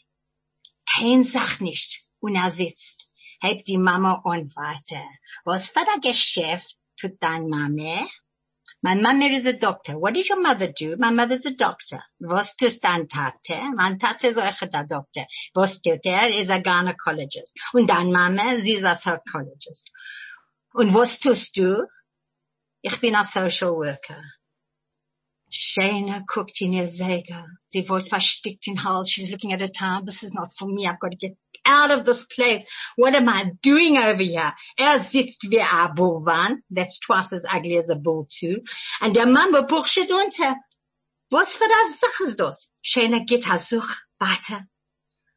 kein 0.85 1.23
Sach 1.23 1.59
nicht. 1.61 2.03
Und 2.19 2.35
er. 2.35 3.07
Hebt 3.41 3.67
die 3.67 3.77
Mama 3.77 4.21
und 4.23 4.55
weiter. 4.55 5.03
Was 5.43 5.69
für 5.69 5.79
ein 5.79 6.01
Geschäft 6.01 6.77
tut 6.97 7.17
dein 7.19 7.49
Mama? 7.49 8.07
My 8.81 8.95
mother 8.95 9.29
is 9.31 9.45
a 9.45 9.53
doctor. 9.53 9.97
What 9.99 10.13
does 10.13 10.29
your 10.29 10.41
mother 10.41 10.67
do? 10.67 10.95
My 10.97 11.09
mother's 11.09 11.45
a 11.45 11.51
doctor. 11.51 12.03
Was 12.19 12.55
tust 12.55 12.83
dein 12.83 13.07
Tate? 13.07 13.71
Mein 13.75 13.97
Tate 13.99 14.27
ist 14.27 14.37
auch 14.37 14.59
der 14.59 14.85
Doktor. 14.85 15.25
Was 15.53 15.81
tut 15.81 16.05
er? 16.05 16.29
Ist 16.29 16.51
a 16.51 16.59
gynecologist. 16.59 17.53
Und 17.73 17.89
dein 17.89 18.11
Mama, 18.11 18.55
sie 18.57 18.73
ist 18.73 18.85
a 18.85 18.95
psychologist. 18.95 19.89
Und 20.73 20.93
was 20.93 21.19
tust 21.19 21.57
du? 21.57 21.85
Ich 22.81 22.99
bin 22.99 23.15
a 23.15 23.23
social 23.23 23.71
worker. 23.71 24.21
Shana 25.53 26.25
cooked 26.25 26.61
in 26.61 26.73
her 26.73 26.87
Zega. 26.87 27.45
Sie 27.67 27.87
wird 27.87 28.07
verstickt 28.07 28.65
in 28.67 28.75
Hals. 28.77 29.09
She's 29.11 29.31
looking 29.31 29.53
at 29.53 29.61
her 29.61 29.67
time. 29.67 30.03
This 30.03 30.23
is 30.23 30.33
not 30.33 30.51
for 30.57 30.67
me. 30.67 30.87
I've 30.87 30.99
got 30.99 31.11
to 31.11 31.17
get 31.17 31.37
out 31.65 31.91
of 31.91 32.05
this 32.05 32.25
place. 32.25 32.63
What 32.95 33.13
am 33.13 33.29
I 33.29 33.51
doing 33.61 33.97
over 33.97 34.23
here? 34.23 34.53
Er 34.79 34.99
sitzt 34.99 35.49
wie 35.49 35.59
a 35.59 35.93
Bullwan. 35.95 36.57
That's 36.71 36.99
twice 36.99 37.31
as 37.33 37.45
ugly 37.49 37.77
as 37.77 37.89
a 37.89 37.95
bull 37.95 38.27
too. 38.29 38.61
And 39.01 39.13
der 39.13 39.27
Mama 39.27 39.61
buchstet 39.61 40.09
unter. 40.09 40.55
Was 41.29 41.55
für 41.55 41.65
eine 41.65 41.89
Sache 41.89 42.23
ist 42.25 42.39
das? 42.39 42.69
Shana 42.81 43.19
geht 43.19 43.47
ha 43.47 43.59
such 43.59 44.01
weiter. 44.19 44.67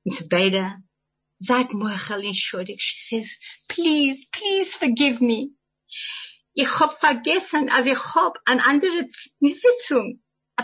Und 0.04 0.14
zu 0.14 0.28
beide. 0.28 0.76
Seid 1.38 1.74
Mochel 1.74 2.24
entschuldigt. 2.24 2.80
She 2.80 3.20
says, 3.20 3.38
please, 3.68 4.26
please 4.32 4.74
forgive 4.74 5.20
me. 5.20 5.50
Ich 6.58 6.80
hab 6.80 6.98
vergessen, 6.98 7.68
also 7.68 7.90
ich 7.90 8.14
hab 8.14 8.38
eine 8.46 8.64
andere 8.64 9.10
Sitzung. 9.40 10.22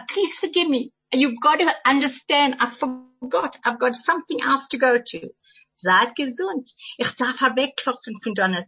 Please 0.09 0.39
forgive 0.41 0.71
me. 0.71 0.91
You've 1.13 1.39
got 1.39 1.59
to 1.59 1.71
understand, 1.85 2.57
I 2.59 2.67
forgot. 2.67 3.59
I've 3.63 3.79
got 3.79 3.95
something 3.95 4.41
else 4.43 4.69
to 4.69 4.79
go 4.79 4.97
to. 4.99 5.35
Seid 5.75 6.17
gesund. 6.17 6.71
Ich 6.97 7.15
darf 7.17 7.43
wegklopfen 7.43 8.19
von 8.23 8.33
Donald. 8.33 8.65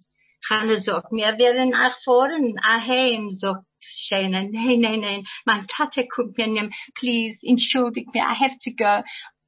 Hanne 0.51 0.77
sagt, 0.77 1.13
wir 1.13 1.39
werden 1.39 1.73
erfahren, 1.73 2.61
aheim, 2.63 3.31
sagt 3.31 3.65
Shana. 3.81 4.43
Nein, 4.43 4.81
nein, 4.81 5.01
nein. 5.01 5.25
Mein 5.47 5.67
Tate 5.67 6.07
kommt 6.07 6.37
mir 6.37 6.47
nehmen. 6.47 6.75
Please, 6.95 7.39
entschuldigt 7.43 8.13
mir. 8.13 8.25
I 8.25 8.35
have 8.35 8.59
to 8.65 8.71
go. 8.73 9.03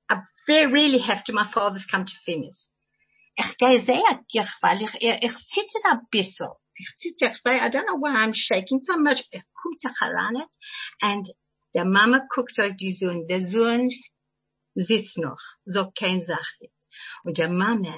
I 0.08 0.22
really 0.48 1.00
have 1.00 1.24
to. 1.24 1.34
My 1.34 1.44
father's 1.44 1.86
come 1.86 2.06
to 2.06 2.14
finish. 2.24 2.70
Ich 3.34 3.58
gehe 3.58 3.80
sehr 3.80 4.24
dich, 4.32 4.48
weil 4.62 4.80
ich, 4.80 4.94
ich, 4.94 5.22
ich 5.22 5.46
zitter 5.46 5.90
ein 5.90 6.00
bisschen. 6.10 6.48
I 6.78 7.68
don't 7.68 7.86
know 7.86 7.96
why 7.96 8.16
I'm 8.16 8.32
shaking 8.34 8.80
so 8.82 8.96
much. 8.98 9.24
And 11.02 11.26
der 11.74 11.84
Mama 11.84 12.26
guckt 12.34 12.58
auf 12.60 12.76
die 12.76 12.92
Sohn. 12.92 13.26
Der 13.26 13.42
Sohn 13.42 13.90
sitzt 14.74 15.18
noch, 15.18 15.40
so 15.64 15.90
kein 15.90 16.22
sagt 16.22 16.56
it. 16.60 16.72
Und 17.24 17.38
der 17.38 17.50
Mama, 17.50 17.94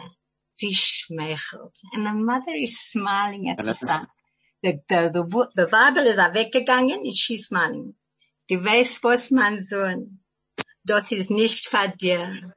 sie 0.51 0.75
schmeichelt. 0.75 1.77
And 1.95 2.07
the 2.07 2.15
mother 2.15 2.55
is 2.55 2.79
smiling 2.79 3.51
at 3.51 3.63
the 3.63 3.75
son. 3.75 4.07
The, 4.63 4.81
the, 4.89 5.11
the, 5.13 5.23
the 5.55 5.67
Bible 5.67 6.09
ist 6.09 6.19
weggegangen 6.19 7.01
und 7.01 7.17
she's 7.17 7.47
smiling. 7.47 7.95
Du 8.49 8.65
weißt 8.65 9.05
was, 9.05 9.31
mein 9.31 9.63
Sohn? 9.63 10.25
Das 10.85 11.13
ist 11.13 11.31
nicht 11.31 11.69
für 11.69 11.93
dir. 12.01 12.55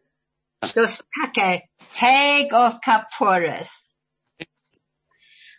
Das 0.62 1.03
Tacke, 1.13 1.63
take 1.93 2.55
off 2.55 2.79
Kaporas. 2.81 3.90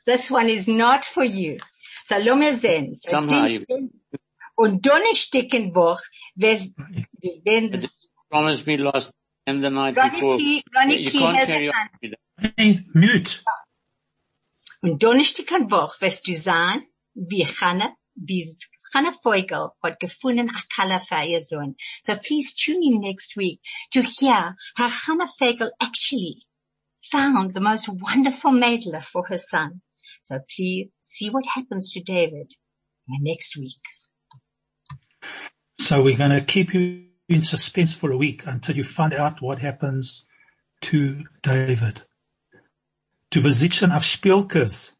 This 0.05 0.31
one 0.31 0.49
is 0.49 0.67
not 0.67 1.05
for 1.05 1.25
you. 1.25 1.59
So, 2.07 2.17
lass 2.17 2.37
mir 2.37 2.57
sehen. 2.59 2.95
So, 2.95 3.09
Somehow 3.11 3.47
die- 3.47 3.61
you- 3.69 3.91
Und 4.55 4.85
Donnerstückenwoch, 4.87 6.01
wenn, 6.35 6.59
wenn, 7.45 7.88
Promised 8.31 8.67
me 8.67 8.77
last 8.77 9.12
and 9.47 9.62
the 9.62 9.71
night 9.71 9.97
Ronnie 9.97 10.11
before. 10.11 10.37
P- 10.38 10.62
Ronnie 10.77 10.97
you 10.99 11.11
P 11.11 11.19
can't 11.19 11.37
has 11.37 11.47
carry 11.47 11.67
a 11.69 11.71
on 11.71 11.75
hand. 11.75 11.91
with 12.03 12.11
that. 12.12 12.53
Hey, 12.59 12.85
mute. 12.95 13.41
und 14.83 15.03
Donnerstückenwoch 15.03 16.01
wirst 16.01 16.27
du 16.27 16.35
sagen, 16.35 16.87
wie 17.15 17.47
Hannah, 17.47 17.95
wie 18.15 18.57
Hannah 18.95 19.12
Feugel 19.23 19.71
hat 19.83 20.01
gefunden 20.01 20.51
a 20.51 20.61
Kala 20.75 21.01
für 21.01 21.25
ihr 21.25 21.43
Sohn. 21.43 21.77
So 22.03 22.15
please 22.17 22.55
tune 22.55 22.81
in 22.83 23.01
next 23.01 23.37
week 23.37 23.61
to 23.93 24.03
hear 24.03 24.57
how 24.77 24.91
Hannah 24.91 25.29
Feugel 25.38 25.71
actually 25.81 26.43
found 27.11 27.55
the 27.55 27.61
most 27.61 27.88
wonderful 27.88 28.53
medal 28.53 29.01
for 29.01 29.27
her 29.29 29.38
son. 29.38 29.81
So 30.23 30.39
please 30.57 30.97
see 31.03 31.31
what 31.31 31.45
happens 31.47 31.93
to 31.93 32.01
David 32.01 32.53
next 33.09 33.57
week. 33.57 33.83
So 35.79 36.03
we're 36.03 36.17
going 36.17 36.31
to 36.31 36.41
keep 36.41 36.73
you 36.73 37.09
in 37.29 37.43
suspense 37.43 37.93
for 37.93 38.13
a 38.13 38.17
week 38.17 38.47
until 38.47 38.77
you 38.77 38.85
find 38.85 39.13
out 39.15 39.43
what 39.43 39.59
happens 39.59 40.25
to 40.83 41.25
David. 41.43 42.03
Du 43.31 43.43
besitzen 43.43 43.91
auf 43.91 44.05
Spielkes. 44.05 44.97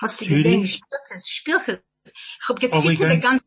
Hast 0.00 0.20
du 0.20 0.26
gesehen, 0.26 0.66
spielt 0.66 1.68
es. 1.68 1.80
Ich 2.04 2.48
hab 2.48 2.60
gezittert 2.60 2.98
going- 2.98 3.10
die 3.10 3.20
ganze 3.20 3.44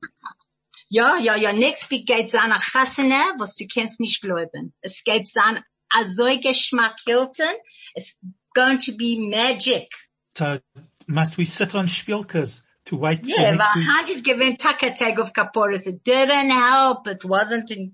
Ja, 0.90 1.18
ja, 1.18 1.38
ja, 1.38 1.54
next 1.54 1.90
week 1.90 2.06
geht's 2.06 2.36
an 2.36 2.52
a 2.52 2.60
Chassene, 2.60 3.36
was 3.38 3.56
du 3.56 3.66
kannst 3.66 4.02
nicht 4.02 4.22
glauben. 4.22 4.74
Es 4.82 5.06
geht's 5.06 5.38
an 5.38 5.64
a 5.90 6.04
so 6.04 6.26
Geschmack 6.38 6.98
Hilton. 7.06 7.56
It's 7.96 8.20
going 8.54 8.78
to 8.80 8.92
be 8.98 9.18
magic. 9.18 9.88
So 10.36 10.60
must 11.08 11.38
we 11.38 11.46
sit 11.46 11.76
on 11.76 11.88
Spielkes 11.88 12.62
to 12.86 12.96
wait 12.96 13.22
Yeah, 13.24 13.52
next 13.52 13.58
but 13.58 13.76
week? 13.76 13.86
Hand 13.88 14.10
is 14.10 14.22
given 14.22 14.58
Taka 14.58 14.92
tag 14.94 15.20
of 15.20 15.34
Kaporis. 15.34 15.88
It 15.88 16.04
didn't 16.04 16.50
help. 16.50 17.08
It 17.08 17.24
wasn't 17.26 17.72
in, 17.72 17.94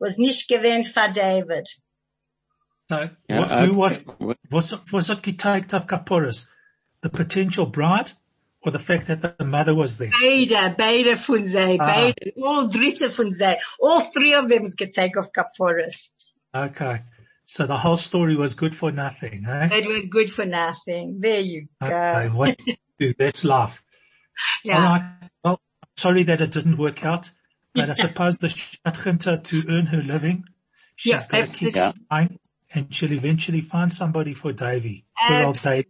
was 0.00 0.18
nicht 0.18 0.48
given 0.48 0.84
for 0.84 1.08
David. 1.12 1.66
So 2.88 3.10
Yeah, 3.28 3.40
what, 3.40 3.66
who 3.68 3.74
was, 3.74 3.98
okay. 4.08 4.34
was, 4.50 4.74
was 4.92 5.10
it 5.10 5.22
geteilt 5.22 5.72
of 5.74 5.86
Kaporis? 5.86 6.46
The 7.02 7.10
potential 7.10 7.66
bride 7.66 8.12
or 8.62 8.72
the 8.72 8.78
fact 8.78 9.08
that 9.08 9.38
the 9.38 9.44
mother 9.44 9.74
was 9.74 9.98
there? 9.98 10.10
Beide, 10.20 10.76
beide 10.76 11.16
von 11.18 11.46
sie, 11.46 11.78
Ah. 11.80 11.86
beide, 11.86 12.32
all 12.42 12.68
dritte 12.68 13.10
von 13.10 13.32
sie. 13.32 13.56
All 13.80 14.00
three 14.00 14.34
of 14.34 14.48
them 14.48 14.64
is 14.64 14.74
getake 14.76 15.16
of 15.16 15.30
Kaporis. 15.32 16.10
Okay. 16.54 17.02
So 17.46 17.64
the 17.64 17.76
whole 17.76 17.96
story 17.96 18.34
was 18.34 18.54
good 18.54 18.74
for 18.76 18.90
nothing, 18.90 19.46
eh? 19.48 19.68
It 19.72 19.86
was 19.86 20.06
good 20.10 20.30
for 20.32 20.44
nothing. 20.44 21.20
There 21.20 21.40
you 21.40 21.68
go. 21.80 21.86
Okay, 21.86 22.28
what 22.28 22.60
do? 22.98 23.14
Let's 23.18 23.44
laugh. 23.44 23.82
All 24.64 24.70
Yeah. 24.72 24.84
right. 24.84 25.30
Well, 25.44 25.60
sorry 25.96 26.24
that 26.24 26.40
it 26.40 26.50
didn't 26.50 26.76
work 26.76 27.04
out, 27.04 27.30
but 27.72 27.88
I 27.88 27.92
suppose 27.92 28.38
the 28.38 28.48
Stadtginter 28.48 29.42
to 29.44 29.64
earn 29.68 29.86
her 29.86 30.02
living, 30.02 30.44
she's 30.96 31.12
Yeah, 31.12 31.40
got 31.40 31.46
to 31.46 31.52
keep 31.52 31.74
absolutely. 31.74 32.06
trying 32.08 32.38
and 32.74 32.92
she'll 32.94 33.12
eventually 33.12 33.60
find 33.60 33.92
somebody 33.92 34.34
for 34.34 34.52
Davy. 34.52 35.04
Poor 35.28 35.44
old 35.44 35.58
Davy. 35.58 35.86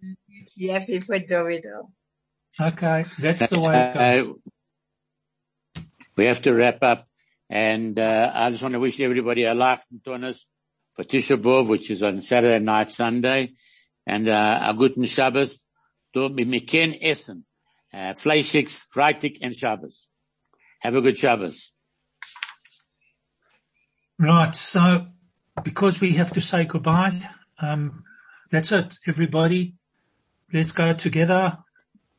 You 0.57 0.73
have 0.73 0.85
to 0.85 1.01
Davido. 1.01 1.88
Okay, 2.61 3.07
that's 3.19 3.49
the 3.49 3.59
way 3.61 3.81
it 3.81 3.95
goes. 3.95 4.29
Uh, 4.29 5.83
we 6.16 6.27
have 6.27 6.42
to 6.42 6.53
wrap 6.53 6.83
up 6.83 7.09
and, 7.49 7.99
uh, 7.99 8.31
I 8.35 8.51
just 8.51 8.62
want 8.62 8.75
to 8.75 8.81
wish 8.81 9.01
everybody 9.01 9.45
a 9.45 9.55
life 9.55 9.83
tonus 10.05 10.45
for 10.96 11.04
Tisha 11.04 11.40
B'Av, 11.40 11.68
which 11.68 11.90
is 11.90 12.02
on 12.02 12.20
Saturday 12.20 12.59
night, 12.59 12.90
Sunday, 12.90 13.52
and, 14.06 14.28
uh, 14.28 14.61
a 14.62 14.74
guten 14.74 15.04
Shabbos. 15.04 15.66
Du, 16.12 16.28
wir 16.35 16.61
kennen 16.61 16.98
Essen. 17.02 17.44
Uh, 17.92 18.14
Fleischigs, 18.14 18.82
Freitag 18.94 19.38
and 19.42 19.54
Shabbos. 19.54 20.09
Have 20.80 20.96
a 20.96 21.00
good 21.00 21.16
Shabbos. 21.16 21.72
Right. 24.18 24.54
So 24.54 25.06
because 25.62 26.00
we 26.00 26.12
have 26.14 26.32
to 26.32 26.40
say 26.40 26.64
goodbye, 26.64 27.12
um, 27.61 28.04
that's 28.50 28.72
it, 28.72 28.98
everybody. 29.06 29.74
Let's 30.52 30.72
go 30.72 30.94
together. 30.94 31.59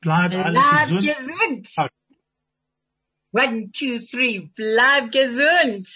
Bleib 0.04 0.34
alle 0.34 0.56
gesund. 0.56 1.02
gesund. 1.02 1.90
One, 3.32 3.70
two, 3.72 4.00
three. 4.00 4.52
Bleib 4.58 5.12
gesund. 5.12 5.88